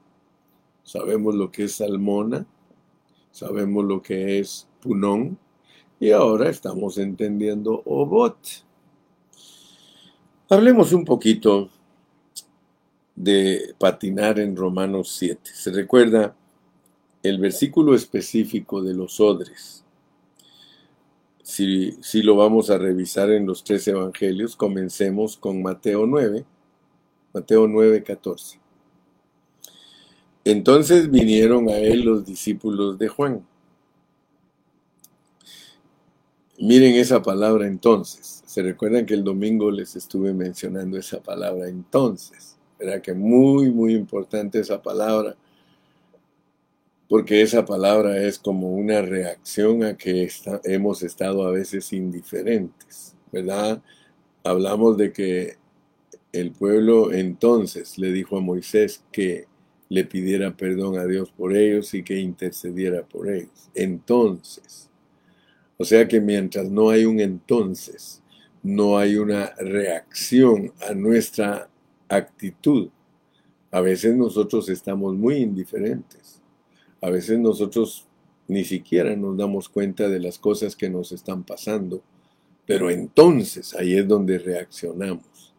Sabemos 0.89 1.35
lo 1.35 1.53
que 1.53 1.65
es 1.65 1.73
salmona, 1.73 2.47
sabemos 3.31 3.85
lo 3.85 4.01
que 4.01 4.39
es 4.39 4.67
punón 4.81 5.39
y 6.01 6.13
ahora 6.13 6.49
estamos 6.49 6.97
entendiendo 6.97 7.83
obot. 7.85 8.39
Hablemos 10.49 10.95
un 10.95 11.05
poquito 11.05 11.69
de 13.15 13.75
patinar 13.79 14.39
en 14.39 14.57
Romanos 14.57 15.15
7. 15.19 15.51
Se 15.53 15.71
recuerda 15.73 16.35
el 17.23 17.39
versículo 17.39 17.95
específico 17.95 18.81
de 18.81 18.95
los 18.95 19.21
odres. 19.21 19.85
Si, 21.43 21.99
si, 22.01 22.23
lo 22.23 22.35
vamos 22.35 22.71
a 22.71 22.79
revisar 22.79 23.31
en 23.31 23.45
los 23.45 23.63
tres 23.63 23.87
evangelios, 23.89 24.57
comencemos 24.57 25.37
con 25.37 25.61
Mateo 25.61 26.07
9, 26.07 26.47
Mateo 27.35 27.69
9, 27.69 28.03
14. 28.03 28.68
Entonces 30.51 31.11
vinieron 31.11 31.69
a 31.69 31.77
él 31.77 32.07
los 32.07 32.25
discípulos 32.25 32.99
de 32.99 33.07
Juan. 33.07 33.47
Miren 36.59 36.95
esa 36.95 37.21
palabra 37.21 37.67
entonces. 37.67 38.43
Se 38.47 38.63
recuerdan 38.63 39.05
que 39.05 39.13
el 39.13 39.25
domingo 39.25 39.71
les 39.71 39.95
estuve 39.95 40.33
mencionando 40.33 40.97
esa 40.97 41.23
palabra 41.23 41.69
entonces. 41.69 42.57
Era 42.79 43.03
que 43.03 43.13
muy, 43.13 43.71
muy 43.71 43.93
importante 43.93 44.59
esa 44.59 44.81
palabra, 44.81 45.37
porque 47.11 47.43
esa 47.43 47.67
palabra 47.67 48.17
es 48.17 48.39
como 48.39 48.71
una 48.71 49.03
reacción 49.03 49.85
a 49.85 49.99
que 49.99 50.31
hemos 50.65 51.03
estado 51.03 51.47
a 51.47 51.51
veces 51.51 51.93
indiferentes, 51.93 53.15
¿verdad? 53.31 53.83
Hablamos 54.45 54.97
de 54.97 55.13
que 55.13 55.59
el 56.33 56.53
pueblo 56.53 57.13
entonces 57.13 57.99
le 57.99 58.13
dijo 58.13 58.39
a 58.39 58.41
Moisés 58.41 59.05
que 59.13 59.47
le 59.89 60.05
pidiera 60.05 60.57
perdón 60.57 60.99
a 60.99 61.07
Dios 61.07 61.31
por 61.31 61.57
ellos 61.57 61.95
y 61.95 62.03
que 62.03 62.19
intercediera 62.19 63.03
por 63.03 63.29
ellos. 63.31 63.71
Entonces. 63.75 64.91
O 65.77 65.85
sea 65.85 66.09
que 66.09 66.21
mientras 66.21 66.69
no 66.71 66.91
hay 66.91 67.05
un 67.05 67.21
entonces, 67.21 68.21
no 68.63 68.99
hay 68.99 69.17
una 69.17 69.55
reacción 69.59 70.73
a 70.89 70.93
nuestra 70.93 71.71
actitud. 72.09 72.89
A 73.71 73.81
veces 73.81 74.17
nosotros 74.17 74.69
estamos 74.69 75.15
muy 75.15 75.37
indiferentes. 75.37 76.43
A 77.01 77.11
veces 77.11 77.39
nosotros 77.39 78.07
ni 78.49 78.65
siquiera 78.65 79.15
nos 79.15 79.37
damos 79.37 79.69
cuenta 79.69 80.09
de 80.09 80.19
las 80.19 80.39
cosas 80.39 80.75
que 80.75 80.91
nos 80.91 81.13
están 81.13 81.45
pasando. 81.45 82.03
Pero 82.67 82.91
entonces 82.91 83.75
ahí 83.75 83.97
es 83.97 84.09
donde 84.09 84.39
reaccionamos. 84.39 85.55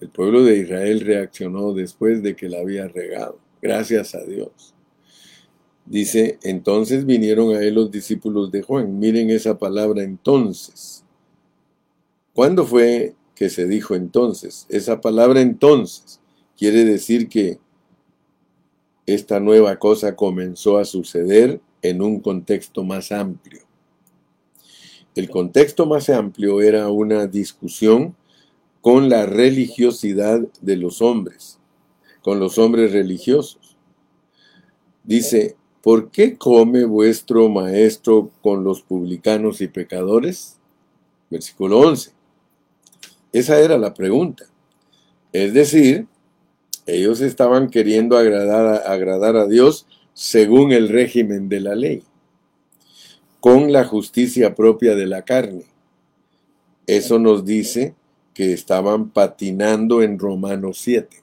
El 0.00 0.08
pueblo 0.08 0.42
de 0.42 0.58
Israel 0.58 1.00
reaccionó 1.00 1.72
después 1.72 2.22
de 2.22 2.34
que 2.34 2.48
la 2.48 2.58
había 2.58 2.88
regado. 2.88 3.38
Gracias 3.62 4.14
a 4.14 4.24
Dios. 4.24 4.74
Dice, 5.86 6.38
entonces 6.42 7.06
vinieron 7.06 7.56
a 7.56 7.60
él 7.60 7.74
los 7.74 7.90
discípulos 7.90 8.50
de 8.50 8.62
Juan. 8.62 8.98
Miren 8.98 9.30
esa 9.30 9.56
palabra 9.56 10.02
entonces. 10.02 11.04
¿Cuándo 12.34 12.66
fue 12.66 13.14
que 13.42 13.50
se 13.50 13.66
dijo 13.66 13.96
entonces. 13.96 14.66
Esa 14.68 15.00
palabra 15.00 15.40
entonces 15.40 16.20
quiere 16.56 16.84
decir 16.84 17.28
que 17.28 17.58
esta 19.06 19.40
nueva 19.40 19.80
cosa 19.80 20.14
comenzó 20.14 20.78
a 20.78 20.84
suceder 20.84 21.60
en 21.82 22.02
un 22.02 22.20
contexto 22.20 22.84
más 22.84 23.10
amplio. 23.10 23.62
El 25.16 25.28
contexto 25.28 25.86
más 25.86 26.08
amplio 26.08 26.62
era 26.62 26.88
una 26.90 27.26
discusión 27.26 28.14
con 28.80 29.08
la 29.08 29.26
religiosidad 29.26 30.40
de 30.60 30.76
los 30.76 31.02
hombres, 31.02 31.58
con 32.22 32.40
los 32.40 32.58
hombres 32.58 32.92
religiosos. 32.92 33.76
Dice, 35.04 35.56
¿por 35.82 36.10
qué 36.10 36.36
come 36.36 36.84
vuestro 36.84 37.48
maestro 37.48 38.30
con 38.40 38.64
los 38.64 38.82
publicanos 38.82 39.60
y 39.60 39.68
pecadores? 39.68 40.58
Versículo 41.30 41.78
11. 41.80 42.12
Esa 43.32 43.58
era 43.60 43.78
la 43.78 43.94
pregunta. 43.94 44.44
Es 45.32 45.54
decir, 45.54 46.06
ellos 46.86 47.20
estaban 47.20 47.70
queriendo 47.70 48.18
agradar 48.18 49.36
a, 49.36 49.46
Dios 49.46 49.86
según 50.12 50.72
el 50.72 50.88
régimen 50.88 51.48
de 51.48 51.60
la 51.60 51.74
ley, 51.74 52.02
con 53.40 53.72
la 53.72 53.84
justicia 53.84 54.54
propia 54.54 54.94
de 54.94 55.06
la 55.06 55.22
carne. 55.22 55.64
Eso 56.86 57.18
nos 57.18 57.44
dice 57.44 57.94
que 58.34 58.52
estaban 58.52 59.10
patinando 59.10 60.02
en 60.02 60.18
Romanos 60.18 60.78
7, 60.80 61.21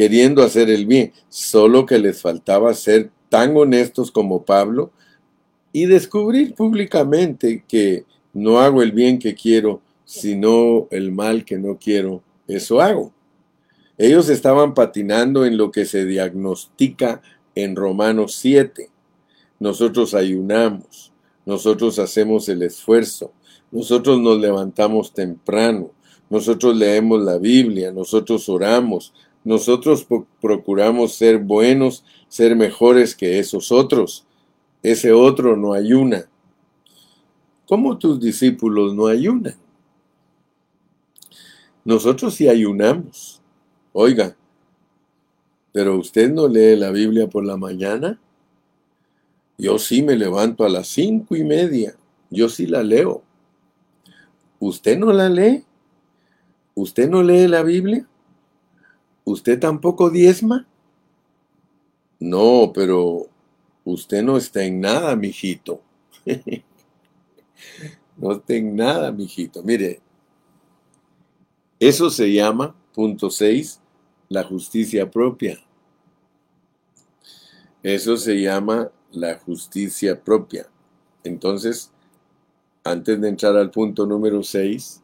queriendo 0.00 0.42
hacer 0.42 0.70
el 0.70 0.86
bien, 0.86 1.12
solo 1.28 1.84
que 1.84 1.98
les 1.98 2.22
faltaba 2.22 2.72
ser 2.72 3.10
tan 3.28 3.54
honestos 3.54 4.10
como 4.10 4.46
Pablo 4.46 4.92
y 5.74 5.84
descubrir 5.84 6.54
públicamente 6.54 7.66
que 7.68 8.06
no 8.32 8.60
hago 8.60 8.82
el 8.82 8.92
bien 8.92 9.18
que 9.18 9.34
quiero, 9.34 9.82
sino 10.06 10.88
el 10.90 11.12
mal 11.12 11.44
que 11.44 11.58
no 11.58 11.76
quiero, 11.76 12.22
eso 12.48 12.80
hago. 12.80 13.12
Ellos 13.98 14.30
estaban 14.30 14.72
patinando 14.72 15.44
en 15.44 15.58
lo 15.58 15.70
que 15.70 15.84
se 15.84 16.06
diagnostica 16.06 17.20
en 17.54 17.76
Romanos 17.76 18.36
7. 18.36 18.88
Nosotros 19.58 20.14
ayunamos, 20.14 21.12
nosotros 21.44 21.98
hacemos 21.98 22.48
el 22.48 22.62
esfuerzo, 22.62 23.34
nosotros 23.70 24.18
nos 24.18 24.40
levantamos 24.40 25.12
temprano, 25.12 25.90
nosotros 26.30 26.74
leemos 26.74 27.20
la 27.20 27.36
Biblia, 27.36 27.92
nosotros 27.92 28.48
oramos, 28.48 29.12
nosotros 29.44 30.06
procuramos 30.40 31.14
ser 31.14 31.38
buenos, 31.38 32.04
ser 32.28 32.54
mejores 32.56 33.14
que 33.14 33.38
esos 33.38 33.72
otros. 33.72 34.26
Ese 34.82 35.12
otro 35.12 35.56
no 35.56 35.72
ayuna. 35.72 36.26
¿Cómo 37.66 37.96
tus 37.98 38.20
discípulos 38.20 38.94
no 38.94 39.06
ayunan? 39.06 39.54
Nosotros 41.84 42.34
sí 42.34 42.48
ayunamos. 42.48 43.40
Oiga, 43.92 44.36
pero 45.72 45.96
usted 45.96 46.30
no 46.30 46.48
lee 46.48 46.76
la 46.76 46.90
Biblia 46.90 47.28
por 47.28 47.44
la 47.44 47.56
mañana. 47.56 48.20
Yo 49.56 49.78
sí 49.78 50.02
me 50.02 50.16
levanto 50.16 50.64
a 50.64 50.68
las 50.68 50.88
cinco 50.88 51.36
y 51.36 51.44
media. 51.44 51.96
Yo 52.30 52.48
sí 52.48 52.66
la 52.66 52.82
leo. 52.82 53.22
¿Usted 54.58 54.98
no 54.98 55.12
la 55.12 55.28
lee? 55.28 55.64
¿Usted 56.74 57.08
no 57.08 57.22
lee 57.22 57.46
la 57.46 57.62
Biblia? 57.62 58.06
¿Usted 59.24 59.58
tampoco 59.58 60.10
diezma? 60.10 60.66
No, 62.18 62.72
pero 62.74 63.28
usted 63.84 64.22
no 64.22 64.36
está 64.36 64.64
en 64.64 64.80
nada, 64.80 65.16
mijito. 65.16 65.80
no 68.16 68.32
está 68.32 68.54
en 68.54 68.76
nada, 68.76 69.10
mijito. 69.12 69.62
Mire, 69.62 70.00
eso 71.78 72.10
se 72.10 72.32
llama, 72.32 72.74
punto 72.92 73.30
6, 73.30 73.80
la 74.28 74.44
justicia 74.44 75.10
propia. 75.10 75.58
Eso 77.82 78.16
se 78.18 78.40
llama 78.40 78.90
la 79.10 79.38
justicia 79.38 80.22
propia. 80.22 80.68
Entonces, 81.24 81.90
antes 82.84 83.20
de 83.20 83.28
entrar 83.28 83.56
al 83.56 83.70
punto 83.70 84.06
número 84.06 84.42
6, 84.42 85.02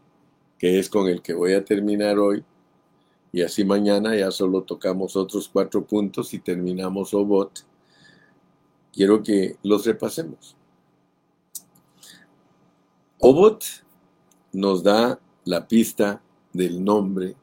que 0.59 0.79
es 0.79 0.88
con 0.88 1.09
el 1.09 1.22
que 1.22 1.32
voy 1.32 1.55
a 1.55 1.64
terminar 1.64 2.18
hoy, 2.18 2.45
y 3.37 3.43
así 3.43 3.66
mañana 3.66 4.16
ya 4.16 4.30
solo 4.30 4.62
tocamos 4.62 5.14
otros 5.14 5.51
cuatro 5.53 5.84
puntos 5.84 6.32
y 6.32 6.39
terminamos 6.39 7.12
Obot, 7.12 7.66
quiero 8.91 9.22
que 9.22 9.59
los 9.62 9.84
repasemos. 9.84 10.57
Obot 13.18 13.62
nos 14.55 14.82
da 14.82 15.20
la 15.45 15.68
pista 15.68 16.22
del 16.51 16.82
nombre 16.82 17.37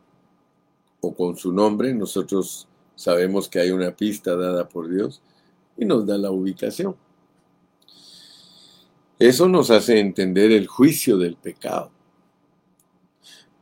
o 1.00 1.14
con 1.14 1.38
su 1.38 1.54
nombre, 1.54 1.94
nosotros 1.94 2.68
sabemos 2.96 3.48
que 3.48 3.60
hay 3.60 3.70
una 3.70 3.96
pista 3.96 4.36
dada 4.36 4.68
por 4.68 4.90
Dios 4.90 5.22
y 5.78 5.86
nos 5.86 6.08
da 6.08 6.18
la 6.18 6.32
ubicación. 6.32 6.96
Eso 9.20 9.48
nos 9.48 9.70
hace 9.70 10.00
entender 10.00 10.52
el 10.52 10.66
juicio 10.66 11.20
del 11.20 11.36
pecado. 11.36 11.93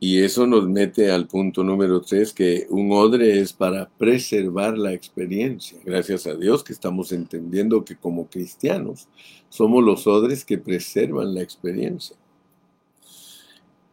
Y 0.04 0.20
eso 0.24 0.48
nos 0.48 0.68
mete 0.68 1.12
al 1.12 1.28
punto 1.28 1.62
número 1.62 2.00
tres, 2.00 2.32
que 2.32 2.66
un 2.70 2.90
odre 2.90 3.38
es 3.38 3.52
para 3.52 3.88
preservar 3.88 4.76
la 4.76 4.92
experiencia. 4.92 5.78
Gracias 5.84 6.26
a 6.26 6.34
Dios 6.34 6.64
que 6.64 6.72
estamos 6.72 7.12
entendiendo 7.12 7.84
que 7.84 7.94
como 7.94 8.26
cristianos 8.26 9.06
somos 9.48 9.84
los 9.84 10.08
odres 10.08 10.44
que 10.44 10.58
preservan 10.58 11.32
la 11.36 11.42
experiencia. 11.42 12.16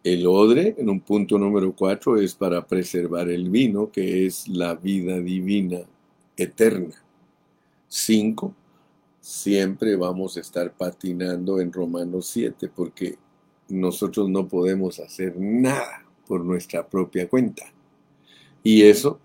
El 0.03 0.25
odre, 0.25 0.73
en 0.79 0.89
un 0.89 0.99
punto 0.99 1.37
número 1.37 1.75
4, 1.75 2.17
es 2.17 2.33
para 2.33 2.65
preservar 2.65 3.29
el 3.29 3.47
vino, 3.51 3.91
que 3.91 4.25
es 4.25 4.47
la 4.47 4.73
vida 4.73 5.19
divina 5.19 5.81
eterna. 6.35 7.03
5. 7.87 8.55
Siempre 9.21 9.95
vamos 9.95 10.37
a 10.37 10.39
estar 10.39 10.73
patinando 10.73 11.59
en 11.59 11.71
Romanos 11.71 12.25
7 12.25 12.71
porque 12.75 13.19
nosotros 13.69 14.29
no 14.29 14.47
podemos 14.47 14.99
hacer 14.99 15.35
nada 15.37 16.05
por 16.27 16.43
nuestra 16.43 16.87
propia 16.87 17.27
cuenta. 17.27 17.63
Y 18.63 18.83
eso 18.83 19.19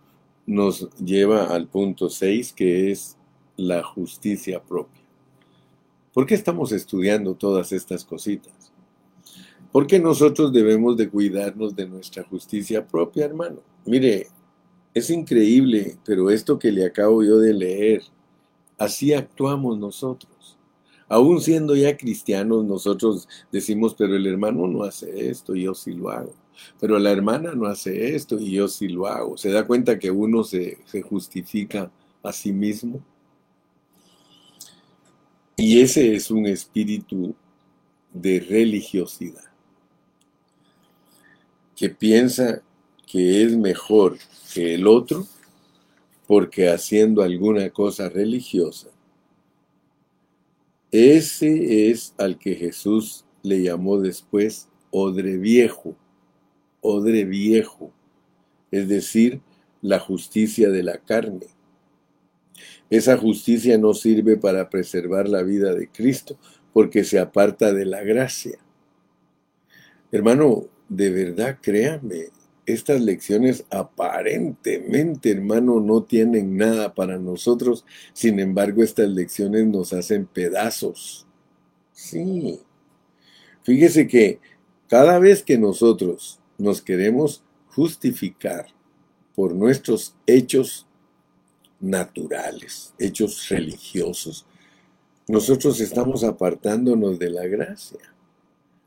nos 0.47 0.90
lleva 0.97 1.47
al 1.47 1.66
punto 1.66 2.09
6, 2.09 2.53
que 2.53 2.90
es 2.90 3.16
la 3.57 3.82
justicia 3.82 4.62
propia. 4.62 5.03
¿Por 6.12 6.26
qué 6.26 6.34
estamos 6.34 6.72
estudiando 6.72 7.34
todas 7.34 7.72
estas 7.72 8.05
cositas? 8.05 8.55
Porque 9.72 9.99
nosotros 9.99 10.53
debemos 10.53 10.97
de 10.97 11.09
cuidarnos 11.09 11.74
de 11.74 11.88
nuestra 11.88 12.22
justicia 12.22 12.86
propia, 12.86 13.24
hermano. 13.24 13.61
Mire, 13.84 14.28
es 14.95 15.11
increíble, 15.11 15.99
pero 16.05 16.30
esto 16.30 16.59
que 16.59 16.70
le 16.70 16.86
acabo 16.86 17.24
yo 17.24 17.38
de 17.38 17.53
leer, 17.53 18.03
así 18.78 19.12
actuamos 19.12 19.76
nosotros. 19.76 20.54
Aún 21.15 21.41
siendo 21.41 21.77
ya 21.77 21.97
cristianos, 21.97 22.65
nosotros 22.65 23.29
decimos, 23.53 23.95
pero 23.95 24.17
el 24.17 24.27
hermano 24.27 24.67
no 24.67 24.83
hace 24.83 25.31
esto, 25.31 25.55
yo 25.55 25.73
sí 25.73 25.93
lo 25.93 26.11
hago. 26.11 26.35
Pero 26.81 26.99
la 26.99 27.12
hermana 27.12 27.55
no 27.55 27.67
hace 27.67 28.17
esto 28.17 28.37
y 28.37 28.51
yo 28.51 28.67
sí 28.67 28.89
lo 28.89 29.07
hago. 29.07 29.37
¿Se 29.37 29.53
da 29.53 29.65
cuenta 29.65 29.97
que 29.97 30.11
uno 30.11 30.43
se, 30.43 30.79
se 30.87 31.03
justifica 31.03 31.89
a 32.21 32.33
sí 32.33 32.53
mismo? 32.53 33.01
Y 35.57 35.83
ese 35.83 36.17
es 36.17 36.33
un 36.33 36.47
espíritu 36.47 37.33
de 38.12 38.41
religiosidad, 38.41 39.45
que 41.77 41.91
piensa 41.91 42.61
que 43.07 43.45
es 43.45 43.57
mejor 43.57 44.19
que 44.53 44.75
el 44.75 44.89
otro 44.89 45.25
porque 46.27 46.71
haciendo 46.71 47.23
alguna 47.23 47.71
cosa 47.71 48.09
religiosa. 48.09 48.89
Ese 50.97 51.90
es 51.90 52.14
al 52.18 52.38
que 52.38 52.55
Jesús 52.55 53.24
le 53.42 53.61
llamó 53.64 53.99
después 53.99 54.68
odre 54.92 55.38
viejo, 55.38 55.97
odre 56.82 57.24
viejo, 57.24 57.92
es 58.70 58.86
decir, 58.86 59.40
la 59.82 59.99
justicia 59.99 60.70
de 60.70 60.84
la 60.84 60.99
carne. 60.99 61.49
Esa 62.90 63.16
justicia 63.16 63.76
no 63.76 63.92
sirve 63.92 64.36
para 64.36 64.70
preservar 64.70 65.28
la 65.28 65.42
vida 65.42 65.74
de 65.74 65.88
Cristo 65.88 66.38
porque 66.72 67.03
se 67.03 67.18
aparta 67.18 67.72
de 67.72 67.86
la 67.86 68.05
gracia. 68.05 68.61
Hermano, 70.12 70.68
de 70.88 71.11
verdad 71.11 71.59
créame, 71.61 72.28
estas 72.67 73.01
lecciones 73.01 73.65
aparentemente, 73.71 75.31
hermano, 75.31 75.81
no 75.81 76.03
tienen 76.03 76.57
nada 76.57 76.95
para 76.95 77.19
nosotros. 77.19 77.85
Sin 78.12 78.41
embargo, 78.41 78.83
estas 78.83 79.09
lecciones 79.09 79.67
nos 79.67 79.93
hacen 79.93 80.27
pedazos. 80.27 81.27
Sí. 81.93 82.61
Fíjese 83.62 84.07
que 84.07 84.41
cada 84.89 85.19
vez 85.19 85.43
que 85.43 85.59
nosotros 85.59 86.39
nos 86.59 86.81
queremos 86.81 87.43
justificar 87.69 88.67
por 89.35 89.55
nuestros 89.55 90.15
hechos 90.27 90.87
naturales, 91.81 92.95
hechos 92.99 93.49
religiosos, 93.49 94.47
nosotros 95.27 95.81
estamos 95.81 96.23
apartándonos 96.23 97.19
de 97.19 97.31
la 97.31 97.47
gracia. 97.47 98.14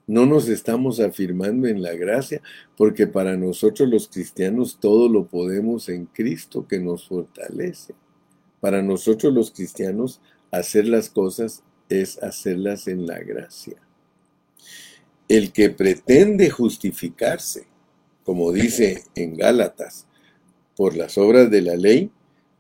No 0.08 0.26
nos 0.26 0.48
estamos 0.48 1.02
afirmando 1.02 1.68
en 1.68 1.82
la 1.82 1.94
gracia, 1.94 2.42
porque 2.78 3.08
para 3.08 3.36
nosotros 3.36 3.90
los 3.90 4.08
cristianos 4.08 4.80
todo 4.80 5.10
lo 5.10 5.28
podemos 5.28 5.90
en 5.90 6.06
Cristo 6.06 6.66
que 6.66 6.80
nos 6.80 7.10
fortalece. 7.10 7.94
Para 8.62 8.82
nosotros 8.82 9.34
los 9.34 9.52
cristianos 9.52 10.22
hacer 10.50 10.88
las 10.88 11.10
cosas 11.10 11.62
es 11.90 12.24
hacerlas 12.24 12.88
en 12.88 13.06
la 13.06 13.20
gracia. 13.20 13.76
El 15.28 15.52
que 15.52 15.70
pretende 15.70 16.50
justificarse, 16.50 17.68
como 18.24 18.54
dice 18.54 19.04
en 19.14 19.36
Gálatas, 19.36 20.08
por 20.78 20.96
las 20.96 21.18
obras 21.18 21.52
de 21.52 21.62
la 21.62 21.76
ley, 21.76 22.12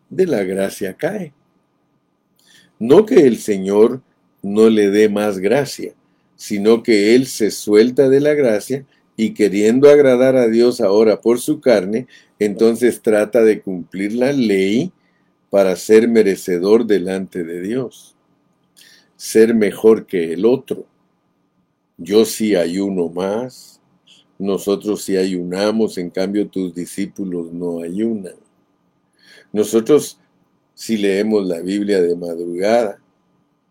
de 0.10 0.26
la 0.26 0.44
gracia 0.44 0.98
cae. 0.98 1.34
No 2.78 3.06
que 3.06 3.22
el 3.22 3.38
Señor 3.38 4.02
no 4.42 4.70
le 4.70 4.90
dé 4.90 5.08
más 5.08 5.40
gracia, 5.40 5.94
sino 6.38 6.84
que 6.84 7.16
él 7.16 7.26
se 7.28 7.52
suelta 7.52 8.08
de 8.08 8.22
la 8.22 8.34
gracia 8.34 8.86
y 9.18 9.34
queriendo 9.34 9.90
agradar 9.90 10.38
a 10.38 10.48
Dios 10.48 10.80
ahora 10.80 11.20
por 11.20 11.42
su 11.42 11.60
carne, 11.60 12.08
entonces 12.40 13.02
trata 13.02 13.44
de 13.44 13.62
cumplir 13.62 14.14
la 14.14 14.32
ley 14.32 14.94
para 15.50 15.76
ser 15.76 16.08
merecedor 16.08 16.86
delante 16.86 17.44
de 17.44 17.62
Dios, 17.62 18.16
ser 19.16 19.56
mejor 19.56 20.06
que 20.06 20.32
el 20.34 20.46
otro. 20.46 20.86
Yo 21.98 22.24
sí 22.26 22.56
ayuno 22.56 23.10
más, 23.10 23.82
nosotros 24.38 25.04
sí 25.04 25.18
ayunamos, 25.18 25.98
en 25.98 26.12
cambio 26.12 26.48
tus 26.48 26.76
discípulos 26.76 27.52
no 27.52 27.82
ayunan. 27.82 28.36
Nosotros 29.52 30.20
si 30.76 30.96
leemos 30.96 31.48
la 31.48 31.60
Biblia 31.60 32.00
de 32.00 32.16
madrugada 32.16 33.00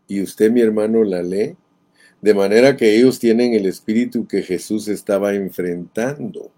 y 0.08 0.20
usted 0.22 0.50
mi 0.50 0.60
hermano 0.60 1.04
la 1.04 1.22
lee, 1.22 1.56
de 2.20 2.34
manera 2.34 2.76
que 2.76 2.96
ellos 2.96 3.18
tienen 3.18 3.54
el 3.54 3.66
espíritu 3.66 4.26
que 4.26 4.42
Jesús 4.42 4.88
estaba 4.88 5.34
enfrentando. 5.34 6.50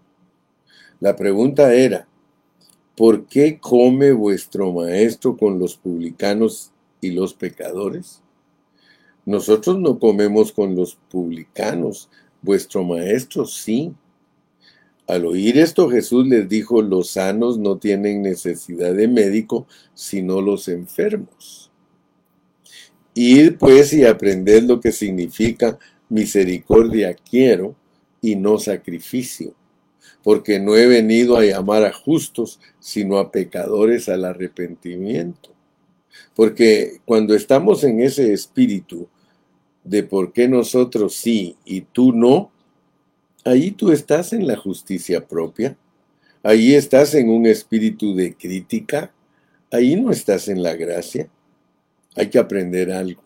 La 1.01 1.17
pregunta 1.17 1.75
era, 1.75 2.09
¿por 2.97 3.27
qué 3.27 3.59
come 3.61 4.13
vuestro 4.13 4.73
maestro 4.73 5.37
con 5.37 5.59
los 5.59 5.77
publicanos 5.77 6.73
y 7.01 7.13
los 7.13 7.35
pecadores? 7.35 8.23
Nosotros 9.25 9.79
no 9.79 9.99
comemos 9.99 10.53
con 10.53 10.75
los 10.75 10.97
publicanos, 11.11 12.09
vuestro 12.41 12.83
maestro 12.83 13.45
sí. 13.45 13.93
Al 15.07 15.27
oír 15.27 15.59
esto 15.59 15.89
Jesús 15.89 16.27
les 16.27 16.49
dijo, 16.49 16.83
los 16.83 17.11
sanos 17.11 17.59
no 17.59 17.79
tienen 17.79 18.23
necesidad 18.23 18.95
de 18.95 19.07
médico, 19.07 19.67
sino 19.95 20.41
los 20.41 20.69
enfermos. 20.69 21.68
Id 23.21 23.55
pues 23.59 23.93
y 23.93 24.05
aprended 24.05 24.63
lo 24.63 24.79
que 24.79 24.93
significa 24.93 25.77
misericordia 26.09 27.15
quiero 27.15 27.75
y 28.21 28.37
no 28.37 28.61
sacrificio, 28.61 29.55
porque 30.23 30.61
no 30.61 30.77
he 30.77 30.87
venido 30.87 31.37
a 31.37 31.45
llamar 31.45 31.85
a 31.85 31.93
justos, 31.93 32.61
sino 32.79 33.19
a 33.19 33.33
pecadores 33.33 34.09
al 34.09 34.25
arrepentimiento. 34.25 35.51
Porque 36.37 37.01
cuando 37.05 37.35
estamos 37.35 37.83
en 37.83 38.01
ese 38.01 38.33
espíritu 38.33 39.09
de 39.83 40.05
por 40.05 40.33
qué 40.33 40.47
nosotros 40.47 41.17
sí 41.17 41.57
y 41.65 41.81
tú 41.81 42.13
no, 42.13 42.53
ahí 43.45 43.73
tú 43.73 43.91
estás 43.91 44.33
en 44.33 44.47
la 44.47 44.57
justicia 44.57 45.27
propia, 45.27 45.77
ahí 46.45 46.73
estás 46.73 47.15
en 47.15 47.31
un 47.31 47.47
espíritu 47.47 48.15
de 48.15 48.35
crítica, 48.35 49.13
ahí 49.73 50.01
no 50.01 50.13
estás 50.13 50.47
en 50.47 50.63
la 50.63 50.77
gracia. 50.77 51.29
Hay 52.19 52.31
que 52.31 52.39
aprender 52.41 52.91
algo. 52.91 53.23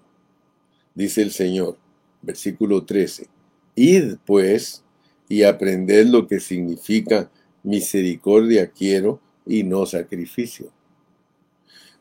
Dice 0.95 1.23
el 1.23 1.31
Señor, 1.31 1.79
versículo 2.21 2.85
13. 2.85 3.27
Id 3.75 4.17
pues 4.27 4.85
y 5.31 5.45
aprended 5.45 6.09
lo 6.09 6.27
que 6.27 6.41
significa 6.41 7.31
misericordia 7.63 8.67
quiero 8.67 9.19
y 9.47 9.63
no 9.63 9.87
sacrificio. 9.87 10.67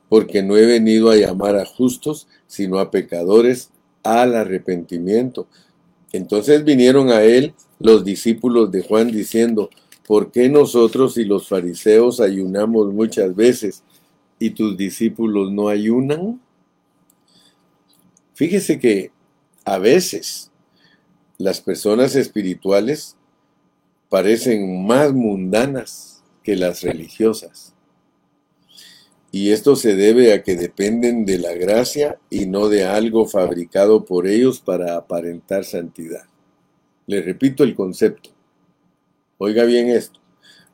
Porque 0.09 0.43
no 0.43 0.57
he 0.57 0.65
venido 0.65 1.09
a 1.09 1.15
llamar 1.15 1.55
a 1.55 1.65
justos, 1.65 2.27
sino 2.45 2.77
a 2.79 2.91
pecadores 2.91 3.71
al 4.03 4.35
arrepentimiento. 4.35 5.47
Entonces 6.11 6.65
vinieron 6.65 7.09
a 7.09 7.23
él 7.23 7.53
los 7.79 8.03
discípulos 8.03 8.69
de 8.69 8.83
Juan 8.83 9.13
diciendo, 9.13 9.69
¿por 10.05 10.29
qué 10.33 10.49
nosotros 10.49 11.17
y 11.17 11.23
los 11.23 11.47
fariseos 11.47 12.19
ayunamos 12.19 12.93
muchas 12.93 13.33
veces 13.33 13.81
y 14.39 14.49
tus 14.49 14.75
discípulos 14.75 15.53
no 15.53 15.69
ayunan? 15.69 16.41
Fíjese 18.34 18.79
que 18.79 19.11
a 19.65 19.77
veces 19.77 20.51
las 21.38 21.61
personas 21.61 22.15
espirituales 22.15 23.17
parecen 24.09 24.86
más 24.86 25.13
mundanas 25.13 26.23
que 26.43 26.55
las 26.55 26.82
religiosas. 26.82 27.73
Y 29.32 29.51
esto 29.51 29.77
se 29.77 29.95
debe 29.95 30.34
a 30.34 30.43
que 30.43 30.55
dependen 30.57 31.25
de 31.25 31.38
la 31.38 31.53
gracia 31.53 32.19
y 32.29 32.47
no 32.47 32.67
de 32.67 32.84
algo 32.84 33.25
fabricado 33.25 34.03
por 34.03 34.27
ellos 34.27 34.59
para 34.59 34.97
aparentar 34.97 35.63
santidad. 35.63 36.25
Le 37.07 37.21
repito 37.21 37.63
el 37.63 37.73
concepto. 37.73 38.32
Oiga 39.38 39.63
bien 39.63 39.89
esto. 39.89 40.19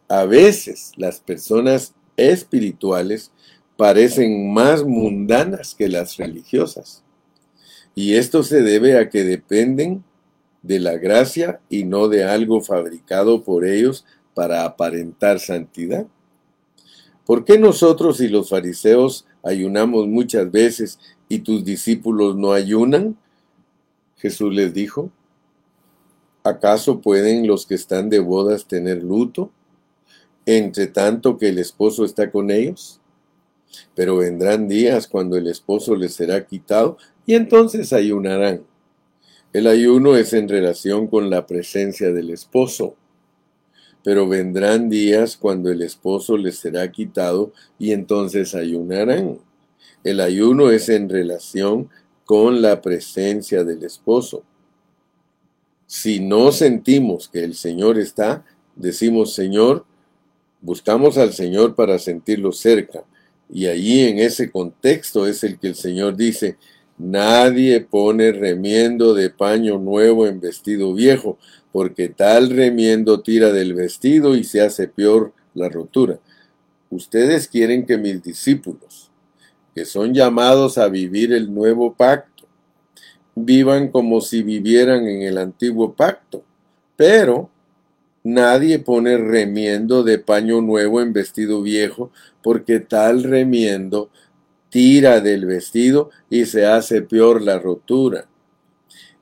A 0.10 0.26
veces 0.26 0.92
las 0.96 1.20
personas 1.20 1.94
espirituales 2.18 3.32
parecen 3.78 4.52
más 4.52 4.84
mundanas 4.84 5.76
que 5.76 5.88
las 5.88 6.18
religiosas. 6.18 7.04
Y 7.98 8.14
esto 8.14 8.44
se 8.44 8.62
debe 8.62 9.00
a 9.00 9.10
que 9.10 9.24
dependen 9.24 10.04
de 10.62 10.80
la 10.80 11.00
gracia 11.00 11.62
y 11.68 11.84
no 11.84 12.10
de 12.10 12.26
algo 12.26 12.62
fabricado 12.62 13.44
por 13.44 13.66
ellos 13.66 14.06
para 14.36 14.66
aparentar 14.66 15.40
santidad? 15.40 16.06
¿Por 17.26 17.44
qué 17.44 17.58
nosotros 17.58 18.22
y 18.22 18.28
los 18.28 18.50
fariseos 18.50 19.26
ayunamos 19.42 20.08
muchas 20.08 20.52
veces 20.52 21.00
y 21.28 21.40
tus 21.40 21.66
discípulos 21.66 22.36
no 22.36 22.52
ayunan? 22.52 23.18
Jesús 24.18 24.54
les 24.54 24.76
dijo, 24.76 25.10
¿acaso 26.44 27.02
pueden 27.02 27.48
los 27.48 27.66
que 27.66 27.74
están 27.74 28.12
de 28.12 28.20
bodas 28.20 28.68
tener 28.68 29.02
luto, 29.02 29.50
entre 30.46 30.86
tanto 30.86 31.36
que 31.40 31.50
el 31.50 31.58
esposo 31.58 32.06
está 32.06 32.30
con 32.30 32.52
ellos? 32.52 33.02
Pero 33.96 34.18
vendrán 34.18 34.68
días 34.68 35.08
cuando 35.08 35.36
el 35.36 35.48
esposo 35.48 35.96
les 35.96 36.14
será 36.14 36.46
quitado 36.46 37.00
y 37.28 37.36
entonces 37.36 37.94
ayunarán. 37.94 38.66
El 39.54 39.68
ayuno 39.68 40.16
es 40.16 40.34
en 40.34 40.48
relación 40.48 41.08
con 41.08 41.30
la 41.30 41.46
presencia 41.46 42.12
del 42.12 42.32
esposo. 42.32 42.96
Pero 44.04 44.28
vendrán 44.28 44.90
días 44.90 45.36
cuando 45.36 45.70
el 45.70 45.82
esposo 45.82 46.38
les 46.38 46.58
será 46.58 46.90
quitado 46.90 47.52
y 47.78 47.92
entonces 47.92 48.56
ayunarán. 48.56 49.40
El 50.06 50.22
ayuno 50.22 50.72
es 50.72 50.88
en 50.88 51.10
relación 51.10 51.90
con 52.24 52.62
la 52.62 52.82
presencia 52.82 53.66
del 53.66 53.84
esposo. 53.84 54.44
Si 55.86 56.22
no 56.22 56.54
sentimos 56.54 57.28
que 57.28 57.44
el 57.44 57.56
Señor 57.56 58.00
está, 58.00 58.46
decimos 58.76 59.34
Señor, 59.34 59.86
buscamos 60.62 61.18
al 61.18 61.34
Señor 61.34 61.76
para 61.76 62.00
sentirlo 62.00 62.54
cerca. 62.54 63.04
Y 63.50 63.68
allí 63.68 64.02
en 64.02 64.20
ese 64.20 64.50
contexto 64.50 65.28
es 65.28 65.44
el 65.44 65.58
que 65.60 65.68
el 65.68 65.76
Señor 65.76 66.16
dice, 66.16 66.58
nadie 66.98 67.82
pone 67.82 68.32
remiendo 68.32 69.14
de 69.14 69.30
paño 69.30 69.78
nuevo 69.78 70.28
en 70.28 70.40
vestido 70.40 70.94
viejo, 70.94 71.38
porque 71.72 72.10
tal 72.10 72.50
remiendo 72.50 73.22
tira 73.22 73.52
del 73.52 73.74
vestido 73.74 74.36
y 74.36 74.44
se 74.44 74.62
hace 74.62 74.88
peor 74.88 75.34
la 75.54 75.70
rotura. 75.70 76.20
Ustedes 76.90 77.48
quieren 77.48 77.86
que 77.86 77.98
mis 77.98 78.24
discípulos, 78.24 79.12
que 79.76 79.86
son 79.86 80.14
llamados 80.14 80.78
a 80.78 80.88
vivir 80.88 81.34
el 81.34 81.54
nuevo 81.54 81.94
pacto. 81.94 82.46
Vivan 83.36 83.90
como 83.90 84.22
si 84.22 84.42
vivieran 84.42 85.06
en 85.08 85.22
el 85.22 85.38
antiguo 85.38 85.94
pacto, 85.94 86.44
pero 86.96 87.50
nadie 88.24 88.80
pone 88.80 89.18
remiendo 89.18 90.04
de 90.04 90.18
paño 90.18 90.62
nuevo 90.62 91.02
en 91.02 91.14
vestido 91.14 91.62
viejo, 91.62 92.12
porque 92.42 92.80
tal 92.80 93.24
remiendo 93.24 94.10
tira 94.70 95.22
del 95.22 95.46
vestido 95.46 96.10
y 96.30 96.46
se 96.46 96.66
hace 96.66 97.02
peor 97.02 97.42
la 97.42 97.60
rotura. 97.60 98.28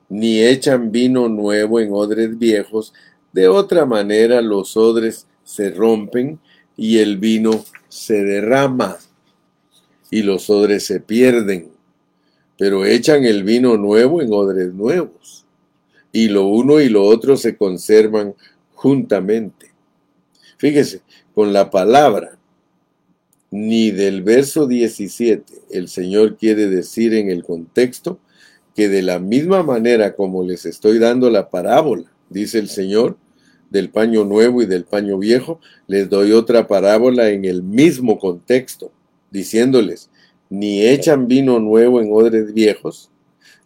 Ni 0.08 0.40
echan 0.40 0.92
vino 0.92 1.28
nuevo 1.28 1.80
en 1.80 1.92
odres 1.92 2.38
viejos, 2.38 2.92
de 3.32 3.48
otra 3.48 3.86
manera 3.86 4.40
los 4.40 4.76
odres 4.76 5.26
se 5.44 5.70
rompen 5.70 6.38
y 6.76 6.98
el 6.98 7.18
vino 7.18 7.64
se 7.88 8.24
derrama 8.24 8.98
y 10.10 10.22
los 10.22 10.50
odres 10.50 10.84
se 10.84 11.00
pierden, 11.00 11.70
pero 12.58 12.84
echan 12.84 13.24
el 13.24 13.42
vino 13.42 13.76
nuevo 13.76 14.22
en 14.22 14.32
odres 14.32 14.72
nuevos, 14.72 15.44
y 16.12 16.28
lo 16.28 16.46
uno 16.46 16.80
y 16.80 16.88
lo 16.88 17.04
otro 17.04 17.36
se 17.36 17.56
conservan 17.56 18.34
juntamente. 18.74 19.72
Fíjese, 20.56 21.02
con 21.34 21.52
la 21.52 21.70
palabra, 21.70 22.35
ni 23.56 23.90
del 23.90 24.22
verso 24.22 24.66
17, 24.66 25.44
el 25.70 25.88
Señor 25.88 26.36
quiere 26.36 26.66
decir 26.66 27.14
en 27.14 27.30
el 27.30 27.42
contexto 27.42 28.18
que 28.74 28.90
de 28.90 29.00
la 29.00 29.18
misma 29.18 29.62
manera 29.62 30.14
como 30.14 30.44
les 30.44 30.66
estoy 30.66 30.98
dando 30.98 31.30
la 31.30 31.48
parábola, 31.48 32.12
dice 32.28 32.58
el 32.58 32.68
Señor, 32.68 33.16
del 33.70 33.88
paño 33.88 34.24
nuevo 34.24 34.60
y 34.60 34.66
del 34.66 34.84
paño 34.84 35.18
viejo, 35.18 35.58
les 35.86 36.10
doy 36.10 36.32
otra 36.32 36.68
parábola 36.68 37.30
en 37.30 37.46
el 37.46 37.62
mismo 37.62 38.18
contexto 38.18 38.92
diciéndoles, 39.30 40.10
ni 40.50 40.82
echan 40.86 41.26
vino 41.26 41.58
nuevo 41.58 42.02
en 42.02 42.12
odres 42.12 42.52
viejos, 42.52 43.10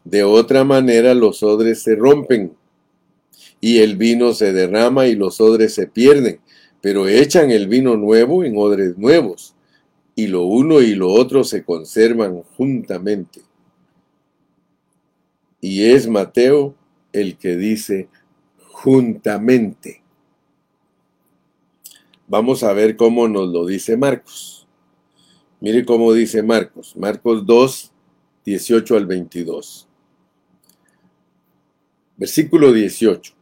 de 0.05 0.23
otra 0.23 0.63
manera 0.63 1.15
los 1.15 1.43
odres 1.43 1.83
se 1.83 1.97
rompen 1.97 2.53
y 3.61 3.79
el 3.79 3.97
vino 3.97 4.35
se 4.35 4.53
derrama 4.53 5.09
y 5.09 5.17
los 5.17 5.41
odres 5.41 5.75
se 5.75 5.89
pierden, 5.89 6.39
pero 6.81 7.09
echan 7.09 7.51
el 7.51 7.67
vino 7.67 7.97
nuevo 7.97 8.45
en 8.45 8.57
odres 8.57 8.97
nuevos, 8.97 9.57
y 10.21 10.27
lo 10.27 10.43
uno 10.43 10.83
y 10.83 10.95
lo 10.95 11.11
otro 11.11 11.45
se 11.45 11.65
conservan 11.65 12.43
juntamente. 12.43 13.41
Y 15.63 15.85
es 15.85 16.07
Mateo 16.07 16.75
el 17.11 17.39
que 17.39 17.57
dice 17.57 18.11
juntamente. 18.69 20.03
Vamos 22.29 22.63
a 22.63 22.75
ver 22.75 22.97
cómo 22.97 23.29
nos 23.29 23.49
lo 23.49 23.65
dice 23.65 23.97
Marcos. 23.97 24.67
Mire 25.59 25.87
cómo 25.87 26.13
dice 26.13 26.43
Marcos, 26.43 26.95
Marcos 26.97 27.47
2, 27.47 27.91
18 28.45 28.97
al 28.97 29.07
22. 29.07 29.89
Versículo 32.19 32.75
18. 32.75 33.33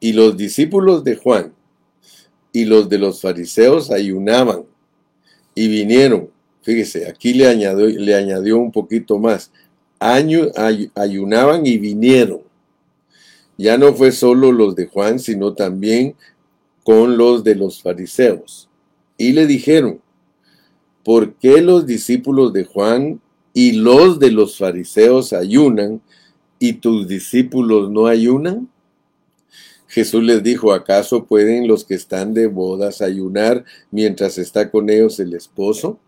Y 0.00 0.14
los 0.14 0.38
discípulos 0.38 1.04
de 1.04 1.16
Juan 1.16 1.54
y 2.50 2.64
los 2.64 2.88
de 2.88 2.98
los 2.98 3.20
fariseos 3.20 3.90
ayunaban 3.90 4.71
y 5.54 5.68
vinieron. 5.68 6.28
Fíjese, 6.62 7.08
aquí 7.08 7.34
le 7.34 7.48
añadió, 7.48 7.86
le 7.86 8.14
añadió 8.14 8.58
un 8.58 8.72
poquito 8.72 9.18
más. 9.18 9.50
ayunaban 9.98 11.66
y 11.66 11.78
vinieron. 11.78 12.40
Ya 13.58 13.76
no 13.78 13.94
fue 13.94 14.12
solo 14.12 14.50
los 14.50 14.74
de 14.74 14.86
Juan, 14.86 15.18
sino 15.18 15.54
también 15.54 16.14
con 16.84 17.16
los 17.16 17.44
de 17.44 17.54
los 17.54 17.82
fariseos. 17.82 18.68
Y 19.18 19.32
le 19.32 19.46
dijeron, 19.46 20.00
¿por 21.04 21.34
qué 21.34 21.60
los 21.60 21.86
discípulos 21.86 22.52
de 22.52 22.64
Juan 22.64 23.20
y 23.54 23.72
los 23.72 24.18
de 24.18 24.30
los 24.30 24.58
fariseos 24.58 25.32
ayunan 25.32 26.00
y 26.58 26.74
tus 26.74 27.06
discípulos 27.06 27.90
no 27.90 28.06
ayunan? 28.06 28.68
Jesús 29.92 30.24
les 30.24 30.42
dijo, 30.42 30.72
¿acaso 30.72 31.26
pueden 31.26 31.68
los 31.68 31.84
que 31.84 31.92
están 31.92 32.32
de 32.32 32.46
bodas 32.46 33.02
ayunar 33.02 33.66
mientras 33.90 34.38
está 34.38 34.70
con 34.70 34.88
ellos 34.88 35.20
el 35.20 35.34
esposo? 35.34 35.98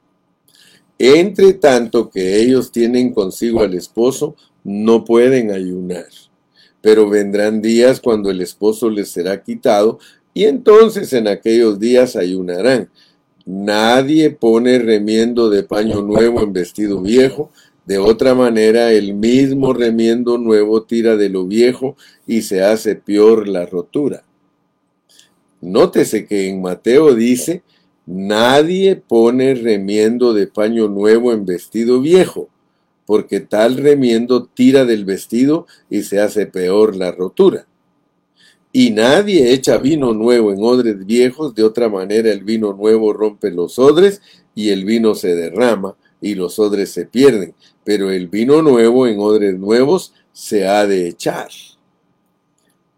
Entre 0.98 1.52
tanto 1.52 2.08
que 2.08 2.40
ellos 2.40 2.72
tienen 2.72 3.12
consigo 3.12 3.60
al 3.60 3.74
esposo, 3.74 4.36
no 4.64 5.04
pueden 5.04 5.50
ayunar. 5.50 6.06
Pero 6.80 7.10
vendrán 7.10 7.60
días 7.60 8.00
cuando 8.00 8.30
el 8.30 8.40
esposo 8.40 8.88
les 8.88 9.10
será 9.10 9.42
quitado, 9.42 9.98
y 10.32 10.44
entonces 10.44 11.12
en 11.12 11.28
aquellos 11.28 11.78
días 11.78 12.16
ayunarán. 12.16 12.88
Nadie 13.44 14.30
pone 14.30 14.78
remiendo 14.78 15.50
de 15.50 15.62
paño 15.62 16.00
nuevo 16.00 16.40
en 16.40 16.54
vestido 16.54 17.02
viejo, 17.02 17.50
de 17.86 17.98
otra 17.98 18.34
manera 18.34 18.92
el 18.92 19.14
mismo 19.14 19.72
remiendo 19.72 20.38
nuevo 20.38 20.84
tira 20.84 21.16
de 21.16 21.28
lo 21.28 21.46
viejo 21.46 21.96
y 22.26 22.42
se 22.42 22.62
hace 22.62 22.94
peor 22.96 23.46
la 23.46 23.66
rotura. 23.66 24.24
Nótese 25.60 26.26
que 26.26 26.48
en 26.48 26.62
Mateo 26.62 27.14
dice, 27.14 27.62
nadie 28.06 28.96
pone 28.96 29.54
remiendo 29.54 30.34
de 30.34 30.46
paño 30.46 30.88
nuevo 30.88 31.32
en 31.32 31.46
vestido 31.46 32.00
viejo, 32.00 32.48
porque 33.06 33.40
tal 33.40 33.76
remiendo 33.76 34.44
tira 34.44 34.84
del 34.84 35.04
vestido 35.04 35.66
y 35.90 36.02
se 36.02 36.20
hace 36.20 36.46
peor 36.46 36.96
la 36.96 37.12
rotura. 37.12 37.66
Y 38.72 38.90
nadie 38.90 39.52
echa 39.52 39.78
vino 39.78 40.12
nuevo 40.14 40.52
en 40.52 40.62
odres 40.62 41.06
viejos, 41.06 41.54
de 41.54 41.62
otra 41.62 41.88
manera 41.88 42.30
el 42.32 42.42
vino 42.42 42.72
nuevo 42.72 43.12
rompe 43.12 43.50
los 43.50 43.78
odres 43.78 44.20
y 44.54 44.70
el 44.70 44.84
vino 44.84 45.14
se 45.14 45.34
derrama 45.34 45.96
y 46.20 46.34
los 46.34 46.58
odres 46.58 46.90
se 46.90 47.06
pierden, 47.06 47.54
pero 47.84 48.10
el 48.10 48.28
vino 48.28 48.62
nuevo 48.62 49.06
en 49.06 49.18
odres 49.18 49.58
nuevos 49.58 50.14
se 50.32 50.66
ha 50.66 50.86
de 50.86 51.08
echar. 51.08 51.48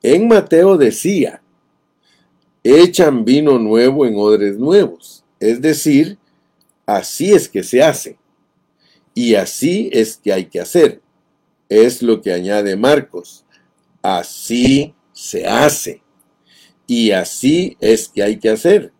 En 0.02 0.28
Mateo 0.28 0.76
decía, 0.76 1.42
echan 2.62 3.24
vino 3.24 3.58
nuevo 3.58 4.06
en 4.06 4.14
odres 4.16 4.58
nuevos, 4.58 5.24
es 5.40 5.60
decir, 5.60 6.18
así 6.86 7.32
es 7.32 7.48
que 7.48 7.62
se 7.62 7.82
hace 7.82 8.18
y 9.16 9.34
así 9.34 9.88
es 9.92 10.18
que 10.18 10.30
hay 10.30 10.44
que 10.44 10.60
hacer. 10.60 11.00
Es 11.70 12.02
lo 12.02 12.20
que 12.20 12.34
añade 12.34 12.76
Marcos. 12.76 13.46
Así 14.02 14.94
se 15.12 15.46
hace. 15.46 16.02
Y 16.86 17.12
así 17.12 17.78
es 17.80 18.08
que 18.08 18.22
hay 18.22 18.38
que 18.38 18.50
hacer. 18.50 18.92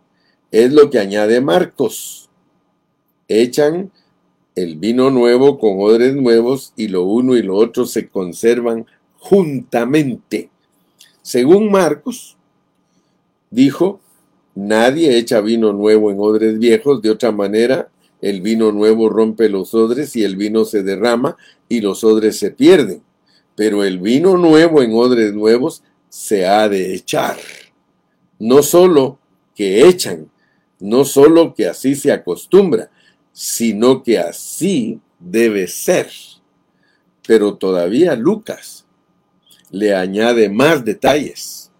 Es 0.50 0.72
lo 0.72 0.88
que 0.88 0.98
añade 0.98 1.42
Marcos. 1.42 2.30
Echan 3.28 3.92
el 4.56 4.76
vino 4.76 5.10
nuevo 5.10 5.58
con 5.58 5.78
odres 5.78 6.14
nuevos 6.14 6.72
y 6.76 6.88
lo 6.88 7.04
uno 7.04 7.36
y 7.36 7.42
lo 7.42 7.56
otro 7.56 7.84
se 7.84 8.08
conservan 8.08 8.86
juntamente. 9.18 10.48
Según 11.20 11.70
Marcos, 11.70 12.38
dijo, 13.50 14.00
nadie 14.54 15.18
echa 15.18 15.42
vino 15.42 15.74
nuevo 15.74 16.10
en 16.10 16.16
odres 16.18 16.58
viejos, 16.58 17.02
de 17.02 17.10
otra 17.10 17.32
manera 17.32 17.90
el 18.22 18.40
vino 18.40 18.72
nuevo 18.72 19.10
rompe 19.10 19.50
los 19.50 19.74
odres 19.74 20.16
y 20.16 20.24
el 20.24 20.36
vino 20.36 20.64
se 20.64 20.82
derrama 20.82 21.36
y 21.68 21.82
los 21.82 22.02
odres 22.02 22.38
se 22.38 22.50
pierden 22.50 23.02
Pero 23.54 23.84
el 23.84 23.98
vino 23.98 24.38
nuevo 24.38 24.82
en 24.82 24.94
odres 24.94 25.34
nuevos 25.34 25.82
se 26.08 26.46
ha 26.46 26.66
de 26.70 26.94
echar. 26.94 27.36
No 28.38 28.62
solo 28.62 29.18
que 29.54 29.86
echan, 29.86 30.30
no 30.80 31.04
solo 31.04 31.54
que 31.54 31.66
así 31.66 31.94
se 31.94 32.10
acostumbra, 32.10 32.90
sino 33.38 34.02
que 34.02 34.18
así 34.18 34.98
debe 35.18 35.66
ser. 35.66 36.10
Pero 37.26 37.58
todavía 37.58 38.16
Lucas 38.16 38.86
le 39.70 39.94
añade 39.94 40.48
más 40.48 40.86
detalles. 40.86 41.70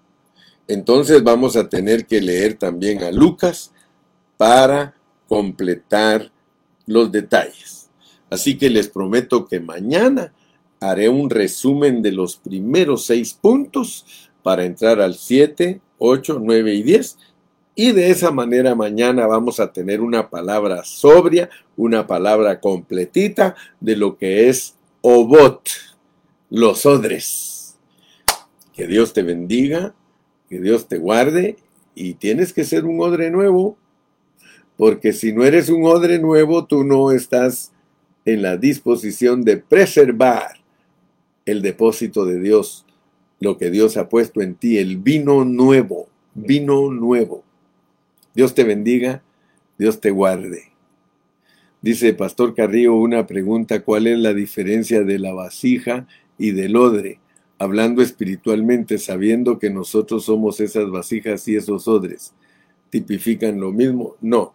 Entonces 0.68 1.22
vamos 1.22 1.57
a 1.57 1.66
tener 1.66 2.04
que 2.04 2.20
leer 2.20 2.59
también 2.59 3.02
a 3.02 3.11
Lucas 3.11 3.72
para 4.36 4.96
completar 5.28 6.30
los 6.84 7.11
detalles. 7.11 7.88
Así 8.28 8.59
que 8.59 8.68
les 8.68 8.88
prometo 8.88 9.46
que 9.46 9.59
mañana 9.59 10.34
haré 10.78 11.09
un 11.09 11.30
resumen 11.30 12.02
de 12.02 12.12
los 12.12 12.36
primeros 12.36 13.07
seis 13.07 13.32
puntos 13.32 14.04
para 14.42 14.66
entrar 14.66 15.00
al 15.00 15.14
7, 15.14 15.80
8, 15.96 16.38
9 16.38 16.74
y 16.74 16.82
10. 16.82 17.18
Y 17.79 17.93
de 17.93 18.11
esa 18.11 18.31
manera 18.31 18.74
mañana 18.74 19.27
vamos 19.27 19.61
a 19.61 19.70
tener 19.70 20.01
una 20.01 20.31
palabra 20.31 20.83
sobria, 20.83 21.51
una 21.77 22.07
palabra 22.07 22.59
completita 22.59 23.55
de 23.81 23.97
lo 23.97 24.16
que 24.16 24.49
es 24.49 24.77
obot, 25.03 25.68
los 26.49 26.87
odres. 26.87 27.77
Que 28.72 28.87
Dios 28.87 29.12
te 29.12 29.22
bendiga, 29.22 29.95
que 30.49 30.59
Dios 30.59 30.89
te 30.89 30.97
guarde 30.97 31.59
y 31.95 32.14
tienes 32.14 32.55
que 32.55 32.64
ser 32.64 32.87
un 32.87 32.99
odre 32.99 33.31
nuevo, 33.31 33.77
porque 34.79 35.12
si 35.12 35.35
no 35.35 35.45
eres 35.45 35.68
un 35.68 35.85
odre 35.85 36.18
nuevo, 36.18 36.64
tú 36.64 36.83
no 36.83 37.11
estás 37.11 37.72
en 38.24 38.41
la 38.41 38.57
disposición 38.57 39.45
de 39.45 39.59
preservar 39.59 40.61
el 41.45 41.61
depósito 41.61 42.24
de 42.24 42.41
Dios, 42.41 42.87
lo 43.39 43.59
que 43.59 43.70
Dios 43.70 43.99
ha 43.99 44.09
puesto 44.09 44.41
en 44.41 44.55
ti, 44.55 44.79
el 44.79 44.97
vino 44.97 45.45
nuevo, 45.45 46.09
vino 46.35 46.91
nuevo. 46.91 47.45
Dios 48.37 48.55
te 48.55 48.64
bendiga, 48.64 49.22
Dios 49.78 49.99
te 49.99 50.11
guarde. 50.11 50.64
Dice 51.80 52.12
Pastor 52.12 52.55
Carrillo 52.55 52.95
una 52.95 53.26
pregunta, 53.26 53.82
¿cuál 53.82 54.07
es 54.07 54.18
la 54.18 54.34
diferencia 54.34 55.03
de 55.05 55.18
la 55.18 55.32
vasija 55.32 56.07
y 56.37 56.51
del 56.51 56.76
odre? 56.76 57.18
Hablando 57.59 58.03
espiritualmente, 58.03 58.99
sabiendo 58.99 59.59
que 59.59 59.70
nosotros 59.70 60.26
somos 60.26 60.61
esas 60.61 60.91
vasijas 60.91 61.49
y 61.49 61.57
esos 61.57 61.89
odres. 61.89 62.34
¿Tipifican 62.91 63.59
lo 63.59 63.72
mismo? 63.72 64.16
No. 64.20 64.53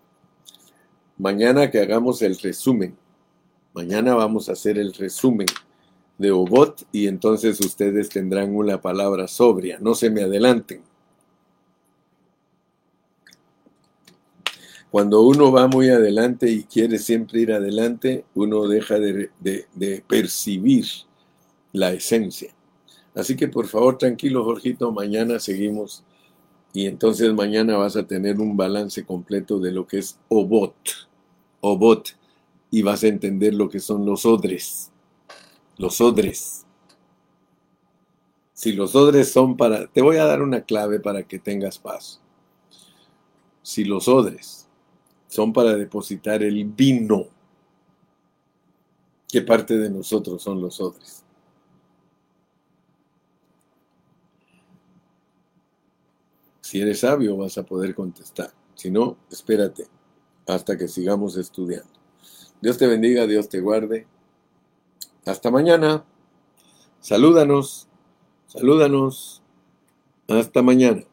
Mañana 1.18 1.72
que 1.72 1.80
hagamos 1.80 2.22
el 2.22 2.38
resumen, 2.38 2.96
mañana 3.74 4.14
vamos 4.14 4.48
a 4.48 4.52
hacer 4.52 4.78
el 4.78 4.94
resumen 4.94 5.48
de 6.20 6.30
Obot 6.30 6.86
y 6.92 7.08
entonces 7.08 7.60
ustedes 7.60 8.10
tendrán 8.10 8.56
una 8.56 8.80
palabra 8.80 9.28
sobria. 9.28 9.80
No 9.82 9.96
se 9.96 10.12
me 10.12 10.22
adelanten. 10.22 10.91
Cuando 14.92 15.22
uno 15.22 15.52
va 15.52 15.68
muy 15.68 15.89
adelante 15.89 16.52
y 16.52 16.64
quiere 16.64 17.00
siempre 17.00 17.42
ir 17.42 17.54
adelante, 17.54 18.26
uno 18.36 18.68
deja 18.68 19.00
de, 19.00 19.32
percibir 20.08 20.86
la 21.72 21.94
esencia. 21.94 22.54
Así 23.16 23.36
que 23.36 23.48
por 23.48 23.68
favor, 23.68 23.98
tranquilo, 23.98 24.44
Jorgito, 24.44 24.92
mañana 24.92 25.39
seguimos 25.39 26.04
y 26.74 26.86
entonces 26.86 27.34
mañana 27.34 27.78
vas 27.78 27.96
a 27.96 28.06
tener 28.06 28.39
un 28.39 28.56
balance 28.56 29.06
completo 29.06 29.60
de 29.60 29.72
lo 29.72 29.88
que 29.88 30.00
es 30.00 30.20
Obot. 30.30 30.76
Obot. 31.62 32.10
Y 32.70 32.84
vas 32.84 33.04
a 33.04 33.08
entender 33.08 33.54
lo 33.54 33.70
que 33.70 33.80
son 33.80 34.06
los 34.06 34.26
odres 34.26 34.92
los 35.82 36.00
odres. 36.00 36.66
Si 38.54 38.74
los 38.74 38.96
odres 38.96 39.32
son 39.32 39.58
para... 39.58 39.88
Te 39.88 40.02
voy 40.02 40.18
a 40.18 40.26
dar 40.26 40.44
una 40.44 40.62
clave 40.62 41.00
para 41.00 41.24
que 41.24 41.39
tengas 41.39 41.80
paz. 41.80 42.22
Si 43.64 43.84
los 43.84 44.08
odres 44.08 44.61
son 45.32 45.54
para 45.54 45.78
depositar 45.78 46.44
el 46.44 46.66
vino, 46.66 47.26
¿qué 49.30 49.42
parte 49.42 49.78
de 49.78 49.90
nosotros 49.90 50.44
son 50.44 50.60
los 50.60 50.82
odres? 50.82 51.24
Si 56.60 56.82
eres 56.82 57.00
sabio 57.00 57.38
vas 57.38 57.58
a 57.58 57.64
poder 57.64 57.96
contestar. 57.96 58.52
Si 58.76 58.92
no, 58.92 59.16
espérate 59.32 59.88
hasta 60.48 60.78
que 60.78 60.90
sigamos 60.90 61.38
estudiando. 61.38 61.88
Dios 62.62 62.78
te 62.78 62.88
bendiga, 62.88 63.26
Dios 63.26 63.48
te 63.48 63.62
guarde. 63.62 64.08
Hasta 65.26 65.50
mañana. 65.50 66.04
Salúdanos. 67.00 67.88
Salúdanos. 68.48 69.42
Hasta 70.28 70.62
mañana. 70.62 71.06